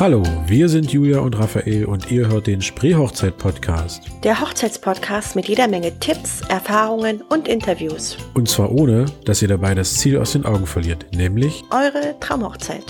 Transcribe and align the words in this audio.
Hallo, 0.00 0.22
wir 0.46 0.68
sind 0.68 0.92
Julia 0.92 1.18
und 1.18 1.36
Raphael 1.36 1.84
und 1.86 2.08
ihr 2.08 2.28
hört 2.28 2.46
den 2.46 2.62
Spreehochzeit-Podcast. 2.62 4.04
Der 4.22 4.40
Hochzeitspodcast 4.40 5.34
mit 5.34 5.48
jeder 5.48 5.66
Menge 5.66 5.98
Tipps, 5.98 6.40
Erfahrungen 6.42 7.20
und 7.22 7.48
Interviews. 7.48 8.16
Und 8.34 8.48
zwar 8.48 8.70
ohne, 8.70 9.06
dass 9.24 9.42
ihr 9.42 9.48
dabei 9.48 9.74
das 9.74 9.94
Ziel 9.94 10.16
aus 10.18 10.34
den 10.34 10.44
Augen 10.44 10.66
verliert, 10.66 11.06
nämlich 11.12 11.64
Eure 11.72 12.14
Traumhochzeit. 12.20 12.84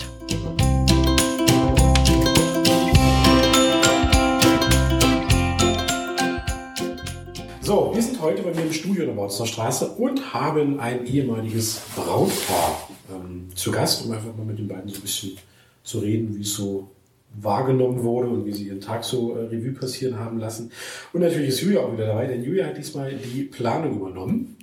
So, 7.61 7.91
wir 7.91 8.03
sind 8.03 8.21
heute 8.21 8.43
bei 8.43 8.53
mir 8.53 8.61
im 8.61 8.71
Studio 8.71 9.01
in 9.01 9.07
der 9.07 9.15
Bautzer 9.15 9.47
Straße 9.47 9.87
und 9.93 10.31
haben 10.31 10.79
ein 10.79 11.07
ehemaliges 11.07 11.81
Brautpaar 11.95 12.87
ähm, 13.11 13.47
zu 13.55 13.71
Gast, 13.71 14.05
um 14.05 14.11
einfach 14.11 14.35
mal 14.37 14.45
mit 14.45 14.59
den 14.59 14.67
beiden 14.67 14.89
so 14.89 14.97
ein 14.97 15.01
bisschen 15.01 15.39
zu 15.83 15.97
reden, 15.97 16.37
wie 16.37 16.43
es 16.43 16.53
so 16.53 16.87
wahrgenommen 17.33 18.03
wurde 18.03 18.29
und 18.29 18.45
wie 18.45 18.51
sie 18.51 18.67
ihren 18.67 18.81
Tag 18.81 19.03
so 19.03 19.35
äh, 19.35 19.45
Revue 19.45 19.71
passieren 19.71 20.19
haben 20.19 20.39
lassen. 20.39 20.71
Und 21.13 21.21
natürlich 21.21 21.49
ist 21.49 21.61
Julia 21.61 21.81
auch 21.81 21.93
wieder 21.93 22.07
dabei, 22.07 22.27
denn 22.27 22.43
Julia 22.43 22.67
hat 22.67 22.77
diesmal 22.77 23.13
die 23.13 23.43
Planung 23.43 23.97
übernommen. 23.97 24.57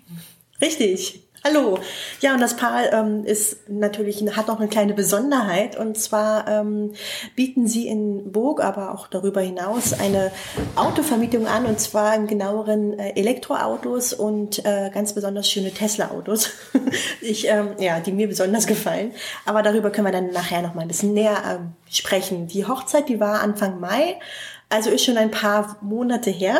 Richtig. 0.60 1.25
Hallo. 1.46 1.78
Ja, 2.20 2.34
und 2.34 2.40
das 2.40 2.56
Paar 2.56 2.92
ähm, 2.92 3.24
ist 3.24 3.68
natürlich 3.68 4.20
hat 4.34 4.48
noch 4.48 4.58
eine 4.58 4.68
kleine 4.68 4.94
Besonderheit 4.94 5.78
und 5.78 5.96
zwar 5.96 6.48
ähm, 6.48 6.94
bieten 7.36 7.68
sie 7.68 7.86
in 7.86 8.32
Burg, 8.32 8.60
aber 8.64 8.92
auch 8.92 9.06
darüber 9.06 9.42
hinaus 9.42 9.92
eine 9.92 10.32
Autovermietung 10.74 11.46
an 11.46 11.66
und 11.66 11.78
zwar 11.78 12.16
im 12.16 12.26
genaueren 12.26 12.98
äh, 12.98 13.10
Elektroautos 13.10 14.12
und 14.12 14.64
äh, 14.64 14.90
ganz 14.92 15.12
besonders 15.12 15.48
schöne 15.48 15.70
Tesla-Autos. 15.70 16.50
ich 17.20 17.46
ähm, 17.46 17.76
ja, 17.78 18.00
die 18.00 18.10
mir 18.10 18.26
besonders 18.26 18.66
gefallen. 18.66 19.12
Aber 19.44 19.62
darüber 19.62 19.90
können 19.90 20.08
wir 20.08 20.12
dann 20.12 20.32
nachher 20.32 20.62
noch 20.62 20.74
mal 20.74 20.82
ein 20.82 20.88
bisschen 20.88 21.14
näher 21.14 21.42
ähm, 21.48 21.72
sprechen. 21.88 22.48
Die 22.48 22.66
Hochzeit, 22.66 23.08
die 23.08 23.20
war 23.20 23.40
Anfang 23.40 23.78
Mai, 23.78 24.18
also 24.68 24.90
ist 24.90 25.04
schon 25.04 25.16
ein 25.16 25.30
paar 25.30 25.76
Monate 25.80 26.30
her, 26.30 26.58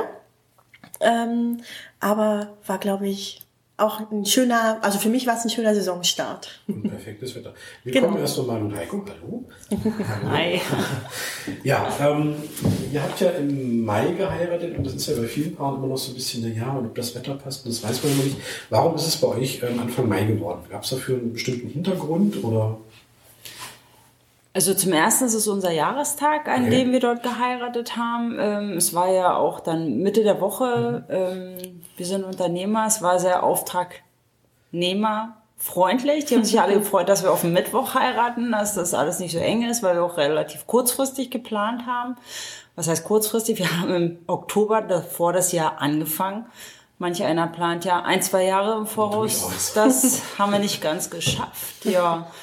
ähm, 1.01 1.61
aber 1.99 2.57
war 2.67 2.79
glaube 2.79 3.09
ich 3.09 3.46
auch 3.79 4.11
ein 4.11 4.25
schöner, 4.25 4.79
also 4.83 4.99
für 4.99 5.11
mich 5.11 5.27
war 5.27 5.37
es 5.37 5.45
ein 5.45 5.51
schöner 5.51 5.75
Saisonstart. 5.75 6.61
Ein 6.67 6.83
perfektes 6.83 7.35
Wetter. 7.35 7.53
Wir 7.85 7.93
genau. 7.93 8.07
kommen 8.07 8.21
erst 8.21 8.39
nochmal 8.39 8.63
und 8.63 8.75
Heiko. 8.75 9.05
Hallo. 9.07 9.45
Hallo. 10.23 10.31
Hi. 10.31 10.61
Ja, 11.63 11.89
ähm, 12.01 12.35
ihr 12.93 13.03
habt 13.03 13.21
ja 13.21 13.31
im 13.31 13.85
Mai 13.85 14.13
geheiratet 14.13 14.77
und 14.77 14.85
das 14.85 14.95
ist 14.95 15.07
ja 15.09 15.17
bei 15.17 15.27
vielen 15.27 15.55
Paaren 15.55 15.77
immer 15.77 15.87
noch 15.87 15.97
so 15.97 16.11
ein 16.11 16.15
bisschen, 16.15 16.57
ja, 16.57 16.73
und 16.73 16.87
ob 16.87 16.95
das 16.95 17.15
Wetter 17.15 17.35
passt, 17.35 17.67
das 17.67 17.83
weiß 17.83 18.03
man 18.03 18.13
immer 18.13 18.25
nicht. 18.25 18.37
Warum 18.71 18.95
ist 18.97 19.07
es 19.07 19.17
bei 19.17 19.29
euch 19.29 19.63
ähm, 19.63 19.79
Anfang 19.79 20.09
Mai 20.09 20.25
geworden? 20.25 20.63
Gab 20.69 20.83
es 20.83 20.91
dafür 20.91 21.19
einen 21.19 21.33
bestimmten 21.33 21.69
Hintergrund 21.69 22.43
oder? 22.43 22.79
Also 24.57 24.73
zum 24.73 24.95
ersten 24.95 25.27
ist 25.27 25.35
es 25.35 25.49
unser 25.49 25.71
Jahrestag, 25.71 26.49
an 26.49 26.63
okay. 26.63 26.71
dem 26.71 26.91
wir 26.91 27.01
dort 27.01 27.23
geheiratet 27.23 27.99
haben. 27.99 28.39
Ähm, 28.41 28.79
es 28.79 28.95
war 28.95 29.13
ja 29.13 29.37
auch 29.37 29.61
dann 29.61 29.99
Mitte 29.99 30.23
der 30.23 30.41
Woche. 30.41 31.05
Mhm. 31.07 31.15
Ähm, 31.15 31.83
wir 31.99 32.07
sind 32.07 32.25
Unternehmer. 32.25 32.87
Es 32.87 33.03
war 33.03 33.21
sehr 33.21 33.43
auftragnehmerfreundlich. 33.43 36.25
Die 36.25 36.37
haben 36.37 36.45
sich 36.45 36.59
alle 36.59 36.73
gefreut, 36.79 37.11
dass 37.11 37.23
wir 37.23 37.33
auf 37.33 37.43
dem 37.43 37.53
Mittwoch 37.53 37.93
heiraten, 37.93 38.51
dass 38.51 38.77
das 38.77 38.95
alles 38.95 39.19
nicht 39.19 39.33
so 39.33 39.39
eng 39.39 39.69
ist, 39.69 39.83
weil 39.83 39.97
wir 39.97 40.03
auch 40.03 40.17
relativ 40.17 40.67
kurzfristig 40.67 41.31
geplant 41.31 41.85
haben. 41.85 42.17
Was 42.77 42.89
heißt 42.89 43.05
kurzfristig? 43.05 43.59
Wir 43.59 43.79
haben 43.79 43.95
im 43.95 44.21
Oktober 44.27 44.81
davor 44.81 45.35
das 45.35 45.53
Jahr 45.53 45.83
angefangen. 45.83 46.47
Manch 46.99 47.23
einer 47.23 47.47
plant 47.47 47.85
ja 47.85 48.05
ein, 48.05 48.23
zwei 48.23 48.45
Jahre 48.45 48.79
im 48.79 48.87
Voraus. 48.87 49.73
Das 49.75 50.23
haben 50.39 50.53
wir 50.53 50.61
nicht 50.61 50.81
ganz 50.81 51.11
geschafft. 51.11 51.85
Ja. 51.85 52.27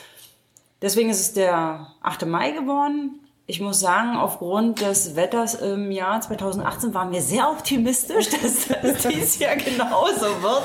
Deswegen 0.83 1.09
ist 1.09 1.21
es 1.21 1.31
der 1.31 1.87
8. 2.01 2.25
Mai 2.25 2.51
geworden. 2.51 3.21
Ich 3.45 3.61
muss 3.61 3.79
sagen, 3.79 4.17
aufgrund 4.17 4.81
des 4.81 5.15
Wetters 5.15 5.55
im 5.55 5.91
Jahr 5.91 6.19
2018 6.19 6.93
waren 6.93 7.13
wir 7.13 7.21
sehr 7.21 7.49
optimistisch, 7.49 8.27
dass 8.41 8.67
das 8.67 9.07
dieses 9.07 9.39
Jahr 9.39 9.55
genauso 9.55 10.25
wird. 10.41 10.63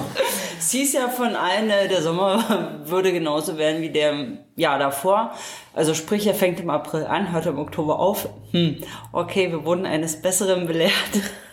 Es 0.59 0.73
hieß 0.73 0.95
ja 0.95 1.09
von 1.09 1.37
allen, 1.37 1.71
äh, 1.71 1.87
der 1.87 2.03
Sommer 2.03 2.81
würde 2.85 3.13
genauso 3.13 3.59
werden 3.59 3.81
wie 3.81 3.91
der 3.91 4.39
Jahr 4.57 4.81
davor. 4.81 5.35
Also 5.73 5.95
sprich, 5.95 6.27
er 6.27 6.35
fängt 6.35 6.59
im 6.59 6.71
April 6.71 7.07
an, 7.07 7.31
hört 7.31 7.47
im 7.47 7.59
Oktober 7.61 8.01
auf. 8.01 8.29
Hm, 8.51 8.83
okay, 9.13 9.53
wir 9.53 9.65
wurden 9.65 9.87
eines 9.87 10.21
Besseren 10.21 10.67
belehrt. 10.67 10.93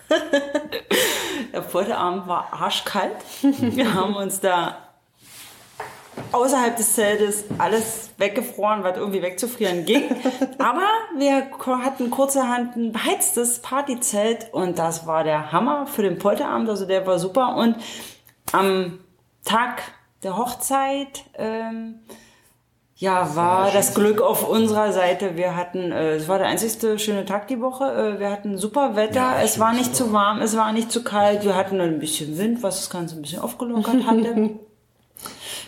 der 1.53 1.61
Folterabend 1.61 2.27
war 2.27 2.51
arschkalt. 2.51 3.17
Wir 3.41 3.93
haben 3.93 4.15
uns 4.15 4.39
da 4.39 4.84
außerhalb 6.31 6.75
des 6.75 6.93
Zeltes 6.93 7.45
alles 7.57 8.11
weggefroren, 8.17 8.83
was 8.83 8.97
irgendwie 8.97 9.21
wegzufrieren 9.21 9.85
ging. 9.85 10.03
Aber 10.57 10.87
wir 11.17 11.47
hatten 11.83 12.09
kurzerhand 12.09 12.75
ein 12.75 12.91
beheiztes 12.91 13.59
Partyzelt 13.59 14.53
und 14.53 14.79
das 14.79 15.07
war 15.07 15.23
der 15.23 15.51
Hammer 15.51 15.87
für 15.87 16.01
den 16.01 16.17
Polterabend. 16.17 16.69
Also 16.69 16.85
der 16.85 17.05
war 17.05 17.19
super. 17.19 17.55
Und 17.55 17.77
am 18.51 18.99
Tag 19.43 19.81
der 20.23 20.37
Hochzeit, 20.37 21.25
ähm, 21.35 21.99
ja, 22.97 23.35
war 23.35 23.71
das 23.71 23.93
Glück 23.93 24.21
auf 24.21 24.47
unserer 24.47 24.93
Seite. 24.93 25.35
Wir 25.35 25.55
hatten, 25.55 25.91
äh, 25.91 26.13
es 26.13 26.29
war 26.29 26.37
der 26.37 26.47
einzigste 26.47 26.97
schöne 26.97 27.25
Tag 27.25 27.47
die 27.49 27.59
Woche. 27.59 27.83
Äh, 27.83 28.19
wir 28.19 28.31
hatten 28.31 28.57
super 28.57 28.95
Wetter. 28.95 29.19
Ja, 29.19 29.41
es 29.41 29.59
war 29.59 29.73
nicht 29.73 29.95
zu 29.95 30.13
warm, 30.13 30.41
es 30.41 30.55
war 30.55 30.71
nicht 30.71 30.91
zu 30.91 31.03
kalt. 31.03 31.43
Wir 31.43 31.55
hatten 31.55 31.81
ein 31.81 31.99
bisschen 31.99 32.37
Wind, 32.37 32.63
was 32.63 32.77
das 32.77 32.89
Ganze 32.89 33.17
ein 33.17 33.21
bisschen 33.21 33.39
aufgelockert 33.39 34.07
hatte. 34.07 34.59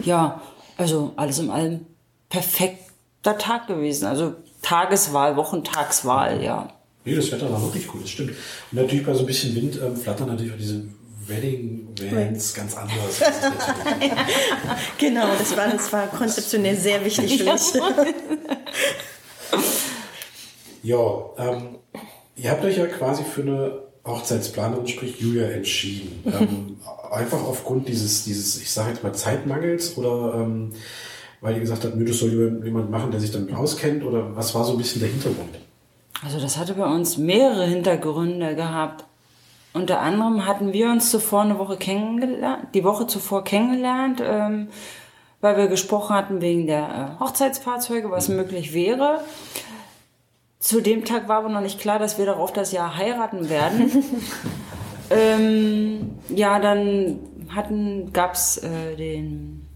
ja, 0.03 0.41
also 0.77 1.13
alles 1.15 1.39
in 1.39 1.49
allem 1.49 1.85
perfekter 2.29 3.37
Tag 3.37 3.67
gewesen. 3.67 4.05
Also 4.05 4.35
Tageswahl, 4.61 5.35
Wochentagswahl, 5.37 6.41
ja. 6.41 6.73
Nee, 7.05 7.15
das 7.15 7.31
Wetter 7.31 7.51
war 7.51 7.61
wirklich 7.61 7.93
cool, 7.93 8.01
das 8.01 8.09
stimmt. 8.09 8.31
Und 8.31 8.81
natürlich 8.81 9.05
bei 9.05 9.13
so 9.13 9.21
ein 9.21 9.25
bisschen 9.25 9.55
Wind 9.55 9.79
ähm, 9.81 9.95
flattern 9.95 10.27
natürlich 10.27 10.51
auch 10.51 10.57
diese 10.57 10.83
Wedding 11.25 11.87
Vans 12.11 12.53
ganz 12.53 12.75
anders. 12.75 13.21
genau, 14.97 15.27
das 15.37 15.55
war, 15.55 15.67
das 15.69 15.91
war 15.91 16.07
konzeptionell 16.07 16.75
sehr 16.75 17.03
wichtig 17.03 17.37
für 17.37 17.53
mich. 17.53 17.73
ja, 20.83 20.97
ähm, 21.37 21.77
ihr 22.35 22.51
habt 22.51 22.63
euch 22.63 22.77
ja 22.77 22.87
quasi 22.87 23.23
für 23.23 23.41
eine 23.41 23.86
Hochzeitsplanerin, 24.07 24.87
sprich 24.87 25.19
Julia, 25.19 25.47
entschieden. 25.47 26.23
ähm, 26.25 26.77
einfach 27.11 27.43
aufgrund 27.43 27.87
dieses, 27.87 28.23
dieses, 28.23 28.61
ich 28.61 28.71
sage 28.71 28.89
jetzt 28.91 29.03
mal 29.03 29.13
Zeitmangels 29.13 29.97
oder 29.97 30.35
ähm, 30.35 30.71
weil 31.41 31.55
ihr 31.55 31.59
gesagt 31.61 31.85
habt, 31.85 31.95
nö, 31.95 32.05
das 32.05 32.17
soll 32.17 32.61
jemand 32.63 32.89
machen, 32.89 33.11
der 33.11 33.19
sich 33.19 33.31
damit 33.31 33.53
auskennt 33.53 34.03
oder 34.03 34.35
was 34.35 34.55
war 34.55 34.63
so 34.63 34.71
ein 34.71 34.77
bisschen 34.77 35.01
der 35.01 35.09
Hintergrund? 35.09 35.59
Also 36.23 36.39
das 36.39 36.57
hatte 36.57 36.73
bei 36.73 36.87
uns 36.87 37.17
mehrere 37.17 37.65
Hintergründe 37.65 38.55
gehabt. 38.55 39.05
Unter 39.73 39.99
anderem 39.99 40.47
hatten 40.47 40.73
wir 40.73 40.89
uns 40.89 41.11
zuvor 41.11 41.41
eine 41.41 41.59
Woche 41.59 41.77
kennengelernt, 41.77 42.69
die 42.73 42.83
Woche 42.83 43.05
zuvor 43.05 43.43
kennengelernt, 43.43 44.21
ähm, 44.25 44.69
weil 45.39 45.57
wir 45.57 45.67
gesprochen 45.67 46.15
hatten 46.15 46.41
wegen 46.41 46.65
der 46.65 47.17
äh, 47.19 47.23
Hochzeitsfahrzeuge, 47.23 48.09
was 48.09 48.29
mhm. 48.29 48.37
möglich 48.37 48.73
wäre. 48.73 49.21
Zu 50.59 50.81
dem 50.81 51.05
Tag 51.05 51.27
war 51.27 51.37
aber 51.37 51.49
noch 51.49 51.61
nicht 51.61 51.79
klar, 51.79 51.99
dass 51.99 52.17
wir 52.17 52.25
darauf 52.25 52.51
das 52.51 52.71
Jahr 52.71 52.97
heiraten 52.97 53.49
werden. 53.49 54.03
ähm, 55.11 56.15
ja, 56.29 56.59
dann 56.59 57.19
hatten, 57.55 58.11
gab's 58.11 58.57
äh, 58.57 58.95
den 58.95 59.67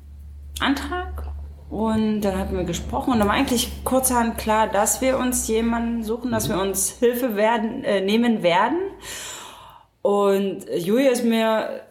Antrag 0.59 1.27
und 1.69 2.21
dann 2.21 2.37
hatten 2.37 2.57
wir 2.57 2.63
gesprochen 2.63 3.13
und 3.13 3.19
dann 3.19 3.27
war 3.27 3.35
eigentlich 3.35 3.83
kurzerhand 3.83 4.37
klar, 4.37 4.67
dass 4.67 5.01
wir 5.01 5.17
uns 5.17 5.47
jemanden 5.47 6.03
suchen, 6.03 6.31
dass 6.31 6.49
wir 6.49 6.59
uns 6.59 6.97
Hilfe 6.99 7.35
werden, 7.35 7.83
äh, 7.83 8.01
nehmen 8.01 8.43
werden. 8.43 8.79
Und 10.01 10.65
Julia 10.75 11.11
ist 11.11 11.23
mir 11.23 11.81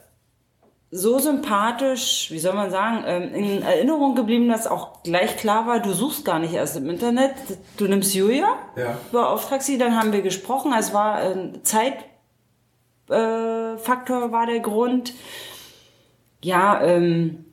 so 0.92 1.18
sympathisch, 1.20 2.31
wie 2.31 2.40
soll 2.40 2.54
man 2.54 2.70
sagen, 2.70 3.04
ähm, 3.06 3.32
in 3.34 3.62
Erinnerung 3.62 4.16
geblieben, 4.16 4.48
dass 4.48 4.66
auch 4.66 5.02
gleich 5.04 5.37
klar 5.37 5.66
war, 5.66 5.81
du 5.81 5.92
suchst 5.92 6.25
gar 6.25 6.40
nicht 6.40 6.52
erst 6.52 6.76
im 6.76 6.90
Internet. 6.90 7.34
Du 7.76 7.87
nimmst 7.87 8.12
Julia, 8.14 8.56
ja. 8.76 8.98
beauftragst 9.12 9.69
sie, 9.69 9.78
dann 9.78 9.96
haben 9.96 10.12
wir 10.12 10.22
gesprochen. 10.22 10.72
Es 10.76 10.92
war 10.92 11.16
ein 11.16 11.60
Zeitfaktor 11.62 11.98
äh, 13.08 14.32
war 14.32 14.46
der 14.46 14.60
Grund. 14.60 15.14
Ja, 16.42 16.82
ähm, 16.82 17.44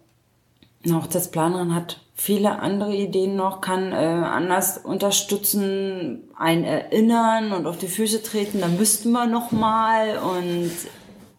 eine 0.83 0.95
Hochzeitsplanerin 0.95 1.75
hat 1.75 1.99
viele 2.15 2.59
andere 2.59 2.95
Ideen 2.95 3.35
noch, 3.35 3.61
kann 3.61 3.91
äh, 3.91 3.95
anders 3.95 4.79
unterstützen, 4.79 6.23
ein 6.35 6.63
erinnern 6.63 7.51
und 7.51 7.67
auf 7.67 7.77
die 7.77 7.87
Füße 7.87 8.23
treten, 8.23 8.61
dann 8.61 8.77
müssten 8.77 9.11
wir 9.11 9.27
noch 9.27 9.51
mal 9.51 10.17
und 10.17 10.71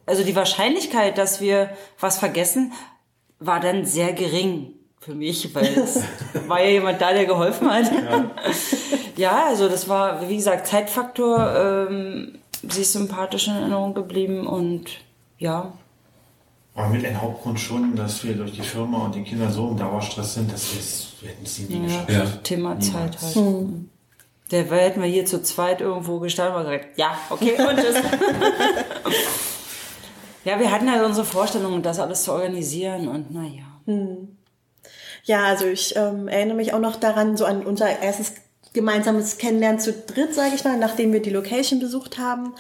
also 0.08 0.25
die 0.25 0.34
Wahrscheinlichkeit, 0.34 1.19
dass 1.19 1.40
wir 1.40 1.70
was 2.00 2.19
vergessen, 2.19 2.72
war 3.38 3.60
dann 3.60 3.84
sehr 3.84 4.12
gering 4.12 4.72
für 5.00 5.14
mich, 5.14 5.55
weil 5.55 5.78
es 5.78 6.02
war 6.49 6.62
ja 6.62 6.70
jemand 6.70 7.00
da, 7.00 7.12
der 7.12 7.26
geholfen 7.26 7.70
hat. 7.70 7.90
Ja. 7.93 8.31
ja, 9.16 9.46
also 9.46 9.69
das 9.69 9.88
war, 9.88 10.28
wie 10.28 10.37
gesagt, 10.37 10.66
Zeitfaktor. 10.66 11.88
Ähm, 11.88 12.38
sie 12.69 12.82
ist 12.82 12.93
sympathisch 12.93 13.49
in 13.49 13.55
Erinnerung 13.55 13.94
geblieben 13.94 14.46
und 14.46 14.87
ja. 15.38 15.72
Aber 16.75 16.88
mit 16.88 17.04
einem 17.04 17.20
Hauptgrund 17.20 17.58
schon, 17.58 17.96
dass 17.96 18.22
wir 18.25 18.34
durch 18.34 18.52
die 18.52 18.62
Firma 18.62 19.06
und 19.06 19.14
die 19.14 19.22
Kinder 19.22 19.50
so 19.50 19.69
im 19.69 19.76
Dauerstress 19.76 20.34
sind, 20.34 20.52
dass 20.52 20.72
wir 20.72 20.81
es, 20.81 21.12
wir 21.20 21.31
hätten 21.31 21.44
es 21.44 21.58
nie 21.58 21.76
ja, 21.76 22.04
geschafft. 22.04 22.34
Ja. 22.34 22.40
Thema 22.43 22.75
Niemals. 22.75 22.93
Zeit 22.93 23.22
halt. 23.22 23.34
Hm. 23.34 23.90
Der 24.50 24.64
hätten 24.64 25.02
wir 25.02 25.08
hier 25.08 25.26
zu 25.26 25.43
zweit 25.43 25.81
irgendwo 25.81 26.20
gestanden 26.20 26.56
und 26.56 26.64
gesagt, 26.64 26.96
ja, 26.96 27.19
okay, 27.31 27.54
und 27.58 27.76
tschüss. 27.76 27.96
ja, 30.48 30.58
wir 30.58 30.72
hatten 30.72 30.90
halt 30.90 31.04
unsere 31.04 31.26
Vorstellungen, 31.26 31.82
das 31.82 32.00
alles 32.00 32.22
zu 32.22 32.32
organisieren 32.32 33.06
und 33.06 33.30
naja. 33.30 33.64
Ja, 35.24 35.44
also 35.44 35.66
ich 35.66 35.94
ähm, 35.94 36.26
erinnere 36.26 36.56
mich 36.56 36.72
auch 36.72 36.80
noch 36.80 36.96
daran, 36.96 37.36
so 37.36 37.44
an 37.44 37.66
unser 37.66 38.00
erstes 38.00 38.32
gemeinsames 38.72 39.36
Kennenlernen 39.36 39.78
zu 39.78 39.92
dritt, 39.92 40.34
sage 40.34 40.54
ich 40.54 40.64
mal, 40.64 40.78
nachdem 40.78 41.12
wir 41.12 41.20
die 41.20 41.30
Location 41.30 41.80
besucht 41.80 42.16
haben. 42.16 42.54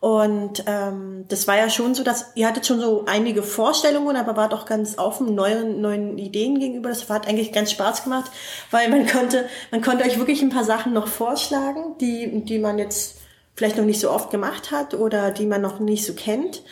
Und 0.00 0.64
ähm, 0.66 1.24
das 1.28 1.48
war 1.48 1.56
ja 1.56 1.70
schon 1.70 1.94
so, 1.94 2.04
dass 2.04 2.32
ihr 2.34 2.46
hattet 2.46 2.66
schon 2.66 2.80
so 2.80 3.04
einige 3.06 3.42
Vorstellungen, 3.42 4.16
aber 4.16 4.36
wart 4.36 4.52
auch 4.52 4.66
ganz 4.66 4.98
offen 4.98 5.34
neuen 5.34 5.80
neuen 5.80 6.18
Ideen 6.18 6.58
gegenüber. 6.58 6.90
Das 6.90 7.08
hat 7.08 7.26
eigentlich 7.26 7.52
ganz 7.52 7.70
Spaß 7.70 8.04
gemacht, 8.04 8.30
weil 8.70 8.90
man 8.90 9.06
konnte 9.06 9.46
man 9.70 9.80
konnte 9.80 10.04
euch 10.04 10.18
wirklich 10.18 10.42
ein 10.42 10.50
paar 10.50 10.64
Sachen 10.64 10.92
noch 10.92 11.08
vorschlagen, 11.08 11.96
die 12.00 12.44
die 12.44 12.58
man 12.58 12.78
jetzt 12.78 13.16
vielleicht 13.54 13.76
noch 13.76 13.84
nicht 13.84 14.00
so 14.00 14.10
oft 14.10 14.30
gemacht 14.30 14.70
hat 14.70 14.94
oder 14.94 15.30
die 15.30 15.46
man 15.46 15.62
noch 15.62 15.80
nicht 15.80 16.04
so 16.04 16.14
kennt. 16.14 16.62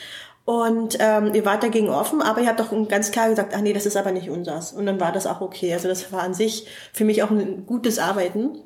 Und 0.49 0.97
ähm, 0.99 1.35
ihr 1.35 1.45
wart 1.45 1.63
dagegen 1.63 1.91
offen, 1.91 2.23
aber 2.23 2.41
ihr 2.41 2.49
habt 2.49 2.59
doch 2.59 2.73
ganz 2.89 3.11
klar 3.11 3.29
gesagt, 3.29 3.53
ach 3.55 3.61
nee, 3.61 3.75
das 3.75 3.85
ist 3.85 3.99
aber 3.99 4.13
nicht 4.13 4.31
unseres. 4.31 4.73
Und 4.73 4.87
dann 4.87 4.99
war 4.99 5.13
das 5.13 5.27
auch 5.27 5.43
okay. 5.43 5.75
Also 5.75 5.89
das 5.89 6.11
war 6.11 6.23
an 6.23 6.33
sich 6.33 6.67
für 6.95 7.05
mich 7.05 7.23
auch 7.23 7.31
ein 7.31 7.67
gutes 7.67 7.99
Arbeiten. 7.99 8.59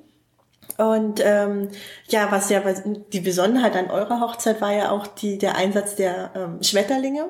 Und 0.79 1.21
ähm, 1.25 1.71
ja, 2.07 2.31
was 2.31 2.51
ja 2.51 2.63
die 3.13 3.21
Besonderheit 3.21 3.75
an 3.75 3.91
eurer 3.91 4.21
Hochzeit 4.21 4.61
war 4.61 4.73
ja 4.73 4.93
auch 4.93 5.09
die, 5.09 5.39
der 5.39 5.57
Einsatz 5.57 5.97
der 5.97 6.31
ähm, 6.37 6.63
Schmetterlinge. 6.63 7.25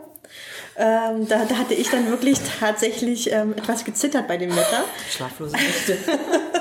Ähm, 0.77 1.27
da, 1.29 1.47
da 1.47 1.55
hatte 1.55 1.73
ich 1.73 1.89
dann 1.89 2.11
wirklich 2.11 2.39
tatsächlich 2.61 3.33
ähm, 3.33 3.55
etwas 3.55 3.87
gezittert 3.87 4.29
bei 4.29 4.37
dem 4.37 4.55
Wetter. 4.55 4.85
Schlaflose 5.09 5.57
Nächte. 5.57 5.97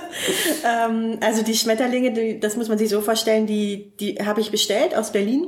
Ähm, 0.63 1.17
also 1.21 1.43
die 1.43 1.55
Schmetterlinge, 1.55 2.11
die, 2.11 2.39
das 2.39 2.55
muss 2.55 2.69
man 2.69 2.77
sich 2.77 2.89
so 2.89 3.01
vorstellen, 3.01 3.47
die, 3.47 3.93
die 3.99 4.15
habe 4.25 4.41
ich 4.41 4.51
bestellt 4.51 4.95
aus 4.95 5.11
Berlin 5.11 5.47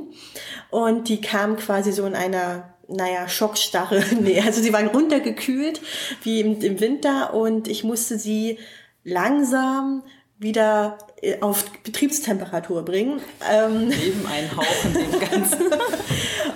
und 0.70 1.08
die 1.08 1.20
kamen 1.20 1.56
quasi 1.56 1.92
so 1.92 2.04
in 2.06 2.14
einer, 2.14 2.74
naja, 2.88 3.28
Schockstarre. 3.28 4.02
nee, 4.20 4.40
also 4.40 4.62
sie 4.62 4.72
waren 4.72 4.88
runtergekühlt 4.88 5.80
wie 6.22 6.40
im, 6.40 6.60
im 6.60 6.80
Winter 6.80 7.34
und 7.34 7.68
ich 7.68 7.84
musste 7.84 8.18
sie 8.18 8.58
langsam 9.04 10.02
wieder 10.38 10.98
äh, 11.22 11.40
auf 11.40 11.64
Betriebstemperatur 11.82 12.84
bringen. 12.84 13.20
Ähm, 13.50 13.92
Eben 13.92 14.26
ein 14.26 14.56
Haufen 14.56 14.94
dem 14.94 15.20
Ganzen. 15.30 15.62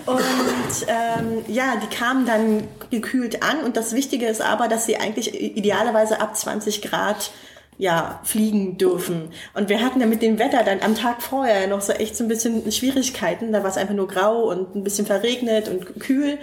und 0.07 0.87
ähm, 0.89 1.45
ja, 1.49 1.75
die 1.77 1.95
kamen 1.95 2.27
dann 2.27 2.69
gekühlt 2.91 3.43
an 3.43 3.61
und 3.65 3.77
das 3.77 3.95
Wichtige 3.95 4.27
ist 4.27 4.41
aber, 4.41 4.69
dass 4.69 4.87
sie 4.87 4.97
eigentlich 4.97 5.35
idealerweise 5.35 6.21
ab 6.21 6.37
20 6.37 6.83
Grad 6.83 7.31
ja, 7.79 8.21
fliegen 8.25 8.77
dürfen. 8.77 9.31
Und 9.55 9.69
wir 9.69 9.81
hatten 9.81 10.01
ja 10.01 10.07
mit 10.07 10.21
dem 10.21 10.41
Wetter 10.41 10.65
dann 10.65 10.81
am 10.83 10.97
Tag 10.97 11.23
vorher 11.23 11.69
noch 11.69 11.81
so 11.81 11.93
echt 11.93 12.17
so 12.17 12.25
ein 12.25 12.29
bisschen 12.29 12.71
Schwierigkeiten. 12.73 13.53
Da 13.53 13.63
war 13.63 13.71
es 13.71 13.77
einfach 13.77 13.95
nur 13.95 14.09
grau 14.09 14.51
und 14.51 14.75
ein 14.75 14.83
bisschen 14.83 15.07
verregnet 15.07 15.69
und 15.69 16.01
kühl. 16.01 16.39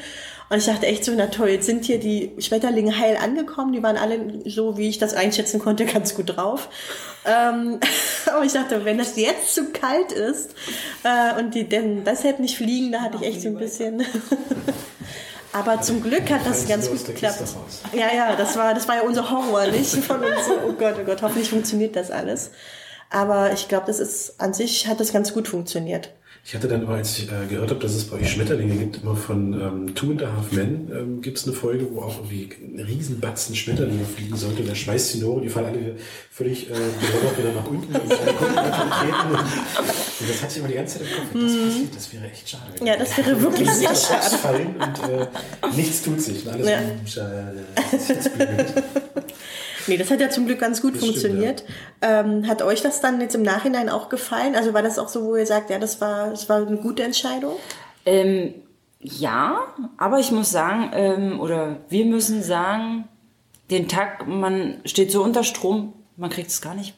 Und 0.50 0.58
ich 0.58 0.66
dachte 0.66 0.86
echt 0.86 1.04
so, 1.04 1.12
na 1.16 1.28
toll, 1.28 1.50
jetzt 1.50 1.66
sind 1.66 1.86
hier 1.86 2.00
die 2.00 2.32
Schmetterlinge 2.40 2.98
heil 2.98 3.18
angekommen. 3.18 3.74
Die 3.74 3.84
waren 3.84 3.98
alle 3.98 4.42
so, 4.46 4.78
wie 4.78 4.88
ich 4.88 4.98
das 4.98 5.14
einschätzen 5.14 5.60
konnte, 5.60 5.86
ganz 5.94 6.16
gut 6.16 6.38
drauf. 6.38 6.70
Ähm, 7.26 7.80
aber 8.34 8.46
ich 8.46 8.54
dachte, 8.54 8.86
wenn 8.86 8.98
das 8.98 9.18
jetzt 9.18 9.56
zu 9.56 9.72
kalt 9.72 10.14
ist 10.14 10.56
äh, 11.04 11.38
und 11.40 11.54
die 11.54 11.68
denn 11.68 12.06
deshalb 12.06 12.40
nicht 12.40 12.56
fliegen, 12.56 12.94
da 12.94 13.02
hatte 13.02 13.18
ich 13.20 13.28
echt 13.28 13.42
so 13.42 13.50
ein 13.50 13.58
bisschen. 13.58 14.06
Aber 15.56 15.80
zum 15.80 16.04
Glück 16.04 16.30
hat 16.30 16.46
das 16.46 16.68
ganz 16.68 16.90
gut 16.90 17.06
geklappt. 17.06 17.42
Ja, 17.94 18.14
ja, 18.14 18.36
das 18.36 18.58
war, 18.58 18.74
das 18.74 18.90
war 18.90 18.98
ja 18.98 19.02
unser 19.04 19.32
Horror, 19.32 19.68
nicht? 19.68 19.96
Von 20.04 20.20
uns 20.20 20.50
oh 20.68 20.74
Gott, 20.74 20.96
oh 21.00 21.06
Gott, 21.06 21.22
hoffentlich 21.22 21.50
funktioniert 21.50 21.96
das 21.96 22.12
alles. 22.12 22.52
Aber 23.10 23.54
ich 23.54 23.70
glaube, 23.70 23.86
das 23.88 24.02
ist, 24.02 24.42
an 24.42 24.54
sich 24.54 24.88
hat 24.88 25.00
das 25.00 25.14
ganz 25.14 25.34
gut 25.34 25.48
funktioniert. 25.48 26.10
Ich 26.48 26.54
hatte 26.54 26.68
dann 26.68 26.84
aber, 26.84 26.94
als 26.94 27.18
ich 27.18 27.28
äh, 27.32 27.48
gehört 27.50 27.72
habe, 27.72 27.80
dass 27.80 27.96
es 27.96 28.04
bei 28.04 28.18
euch 28.18 28.30
Schmetterlinge 28.30 28.76
gibt, 28.76 29.02
immer 29.02 29.16
von 29.16 29.60
ähm, 29.60 29.96
Two 29.96 30.12
and 30.12 30.22
a 30.22 30.32
Half 30.32 30.52
Men 30.52 30.92
ähm, 30.96 31.20
gibt 31.22 31.40
es 31.40 31.46
eine 31.48 31.56
Folge, 31.56 31.88
wo 31.92 32.02
auch 32.02 32.18
irgendwie 32.18 32.48
ein 32.64 32.80
Riesenbatzen 32.86 33.56
Schmetterlinge 33.56 34.06
fliegen 34.06 34.36
sollte. 34.36 34.60
Und 34.60 34.68
der 34.68 34.76
schmeißt 34.76 35.16
die 35.16 35.22
Nore, 35.22 35.42
die 35.42 35.50
fallen 35.50 35.66
alle 35.66 35.96
völlig 36.30 36.70
äh, 36.70 36.74
wieder 36.74 37.52
nach 37.56 37.66
unten 37.66 37.96
und 37.96 38.02
und 38.04 38.12
das 40.30 40.42
hatte 40.44 40.52
ich 40.52 40.58
immer 40.60 40.68
die 40.68 40.76
ganze 40.76 41.00
Zeit 41.00 41.08
im 41.08 41.14
Kopf. 41.18 41.30
Das 41.34 41.42
passiert, 41.66 41.96
das 41.96 42.14
wäre 42.14 42.26
echt 42.30 42.48
schade. 42.50 42.86
Ja, 42.86 42.96
das 42.96 43.18
wäre 43.18 43.42
wirklich 43.42 43.72
sehr 43.72 43.96
schade. 43.96 44.38
fallen 44.38 44.76
und 44.76 45.00
äh, 45.10 45.26
nichts 45.76 46.04
tut 46.04 46.22
sich. 46.22 46.46
Und 46.46 46.54
alles 46.54 46.70
Ja. 46.70 46.80
mm, 46.80 47.08
schade. 47.08 47.66
Nee, 49.88 49.98
das 49.98 50.10
hat 50.10 50.20
ja 50.22 50.30
zum 50.30 50.46
Glück 50.46 50.60
ganz 50.60 50.82
gut 50.82 50.94
Das 50.96 51.02
stimmt, 51.02 51.18
funktioniert. 51.18 51.64
ähm, 52.02 52.48
hat 52.48 52.62
euch 52.62 52.82
das 52.82 53.02
dann 53.02 53.22
jetzt 53.22 53.36
im 53.36 53.44
Nachhinein 53.44 53.90
auch 53.90 54.10
gefallen? 54.10 54.56
Also 54.56 54.74
war 54.74 54.82
das 54.82 54.98
auch 55.00 55.08
so, 55.10 55.26
wo 55.26 55.36
ihr 55.36 55.46
sagt, 55.46 55.70
ja, 55.70 55.80
das 55.80 56.02
war, 56.02 56.30
das 56.30 56.50
war 56.50 56.66
eine 56.66 56.78
gute 56.78 57.04
Entscheidung? 57.04 57.54
Ähm, 58.06 58.54
ja, 59.00 59.60
aber 59.98 60.20
ich 60.20 60.32
muss 60.32 60.52
sagen, 60.52 60.92
ähm, 60.94 61.40
oder 61.40 61.78
wir 61.90 62.06
müssen 62.06 62.42
sagen, 62.42 63.08
den 63.70 63.88
Tag, 63.88 64.28
man 64.28 64.82
steht 64.86 65.12
so 65.12 65.24
unter 65.24 65.44
Strom, 65.44 65.94
man 66.18 66.30
kriegt 66.30 66.50
es 66.50 66.62
gar 66.62 66.76
nicht 66.76 66.96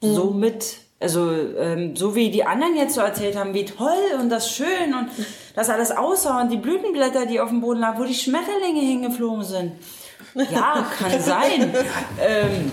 so 0.00 0.30
mit. 0.30 0.78
Also 0.98 1.30
ähm, 1.30 1.94
so 1.94 2.14
wie 2.14 2.30
die 2.30 2.44
anderen 2.44 2.74
jetzt 2.76 2.94
so 2.94 3.02
erzählt 3.02 3.36
haben, 3.36 3.52
wie 3.52 3.66
toll 3.66 3.88
und 4.18 4.30
das 4.30 4.50
schön 4.50 4.94
und 4.98 5.08
das 5.54 5.68
alles 5.68 5.90
aussah 5.90 6.40
und 6.40 6.50
die 6.50 6.56
Blütenblätter, 6.56 7.26
die 7.26 7.40
auf 7.40 7.50
dem 7.50 7.60
Boden 7.60 7.80
lagen, 7.80 7.98
wo 8.00 8.04
die 8.04 8.14
Schmetterlinge 8.14 8.80
hingeflogen 8.80 9.44
sind. 9.44 9.72
Ja, 10.34 10.86
kann 10.98 11.20
sein. 11.20 11.74
ähm, 12.20 12.72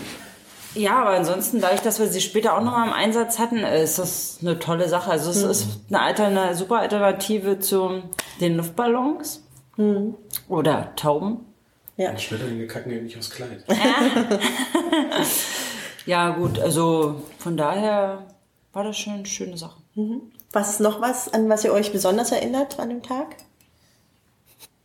ja, 0.75 1.01
aber 1.01 1.11
ansonsten, 1.11 1.61
dadurch, 1.61 1.81
dass 1.81 1.99
wir 1.99 2.07
sie 2.07 2.21
später 2.21 2.57
auch 2.57 2.61
noch 2.61 2.71
mal 2.71 2.87
im 2.87 2.93
Einsatz 2.93 3.39
hatten, 3.39 3.57
ist 3.59 3.99
das 3.99 4.39
eine 4.41 4.59
tolle 4.59 4.89
Sache. 4.89 5.11
Also 5.11 5.29
es 5.29 5.43
ist 5.43 5.67
eine, 5.89 6.01
Altern 6.01 6.55
super 6.55 6.79
Alternative 6.79 7.59
zu 7.59 8.03
den 8.41 8.57
Luftballons 8.57 9.43
oder 10.49 10.95
Tauben. 10.95 11.45
Ja. 11.95 12.17
Schmetterlinge 12.17 12.65
kacken 12.67 12.91
ja 12.91 13.01
nicht 13.01 13.17
aufs 13.17 13.29
Kleid. 13.29 13.63
Ja, 16.05 16.31
gut, 16.31 16.59
also 16.59 17.21
von 17.37 17.55
daher 17.55 18.25
war 18.73 18.83
das 18.83 18.97
schon 18.97 19.13
eine 19.13 19.25
schöne 19.25 19.57
Sache. 19.57 19.79
Was 20.51 20.69
ist 20.69 20.79
noch 20.81 21.01
was, 21.01 21.33
an 21.33 21.47
was 21.49 21.63
ihr 21.63 21.71
euch 21.71 21.91
besonders 21.91 22.31
erinnert 22.31 22.79
an 22.79 22.89
dem 22.89 23.03
Tag? 23.03 23.37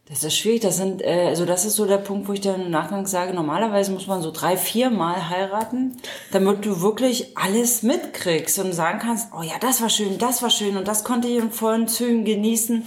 Das 0.08 0.24
ist 0.24 0.38
schwierig. 0.38 0.60
Das 0.62 0.76
sind, 0.76 1.02
äh, 1.02 1.26
also 1.28 1.44
das 1.44 1.64
ist 1.64 1.76
so 1.76 1.84
der 1.84 1.98
Punkt, 1.98 2.28
wo 2.28 2.32
ich 2.32 2.40
dann 2.40 2.62
im 2.62 2.70
Nachgang 2.70 3.06
sage, 3.06 3.34
normalerweise 3.34 3.92
muss 3.92 4.06
man 4.06 4.22
so 4.22 4.30
drei, 4.30 4.56
vier 4.56 4.90
Mal 4.90 5.28
heiraten, 5.28 5.96
damit 6.32 6.64
du 6.64 6.80
wirklich 6.80 7.36
alles 7.36 7.82
mitkriegst 7.82 8.58
und 8.58 8.72
sagen 8.72 9.00
kannst, 9.00 9.32
oh 9.38 9.42
ja, 9.42 9.54
das 9.60 9.82
war 9.82 9.90
schön, 9.90 10.16
das 10.18 10.42
war 10.42 10.50
schön 10.50 10.76
und 10.76 10.88
das 10.88 11.04
konnte 11.04 11.28
ich 11.28 11.36
in 11.36 11.50
vollen 11.50 11.88
Zügen 11.88 12.24
genießen. 12.24 12.84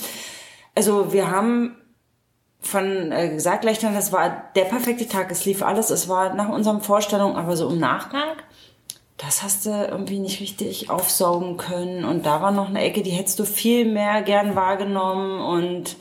Also 0.73 1.13
wir 1.13 1.29
haben 1.29 1.77
von 2.59 3.11
äh, 3.11 3.29
gesagt 3.29 3.61
gleich 3.61 3.79
dann, 3.79 3.93
das 3.93 4.11
war 4.11 4.49
der 4.55 4.65
perfekte 4.65 5.07
Tag. 5.07 5.31
Es 5.31 5.45
lief 5.45 5.61
alles, 5.61 5.91
es 5.91 6.09
war 6.09 6.33
nach 6.33 6.49
unseren 6.49 6.81
Vorstellungen, 6.81 7.35
aber 7.35 7.55
so 7.55 7.69
im 7.69 7.79
Nachgang, 7.79 8.29
das 9.17 9.43
hast 9.43 9.67
du 9.67 9.69
irgendwie 9.69 10.19
nicht 10.19 10.39
richtig 10.41 10.89
aufsaugen 10.89 11.57
können. 11.57 12.03
Und 12.03 12.25
da 12.25 12.41
war 12.41 12.51
noch 12.51 12.69
eine 12.69 12.81
Ecke, 12.81 13.03
die 13.03 13.11
hättest 13.11 13.37
du 13.37 13.45
viel 13.45 13.85
mehr 13.85 14.23
gern 14.23 14.55
wahrgenommen 14.55 15.39
und 15.39 15.95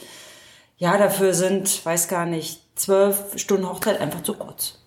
ja, 0.81 0.97
dafür 0.97 1.35
sind, 1.35 1.85
weiß 1.85 2.09
gar 2.09 2.25
nicht, 2.25 2.63
zwölf 2.75 3.39
Stunden 3.39 3.69
Hochzeit 3.69 4.01
einfach 4.01 4.23
zu 4.23 4.35
kurz. 4.35 4.79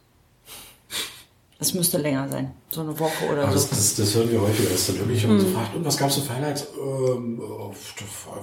Das 1.63 1.74
müsste 1.74 1.98
länger 1.98 2.27
sein. 2.27 2.51
So 2.70 2.82
eine 2.82 3.00
Woche 3.00 3.25
oder 3.32 3.43
Aber 3.43 3.58
so. 3.58 3.67
das, 3.70 3.70
das, 3.70 3.96
das 3.96 4.15
hören 4.15 4.29
wir 4.32 4.41
häufiger, 4.41 4.70
dass 4.70 4.88
dann 4.88 5.00
wirklich 5.00 5.22
jemand 5.22 5.39
so 5.41 5.48
fragt, 5.48 5.74
und 5.77 5.86
was 5.86 5.96
gab's 5.96 6.15
so 6.15 6.22
für 6.22 6.34
Highlights? 6.36 6.67
Ähm, 6.77 7.39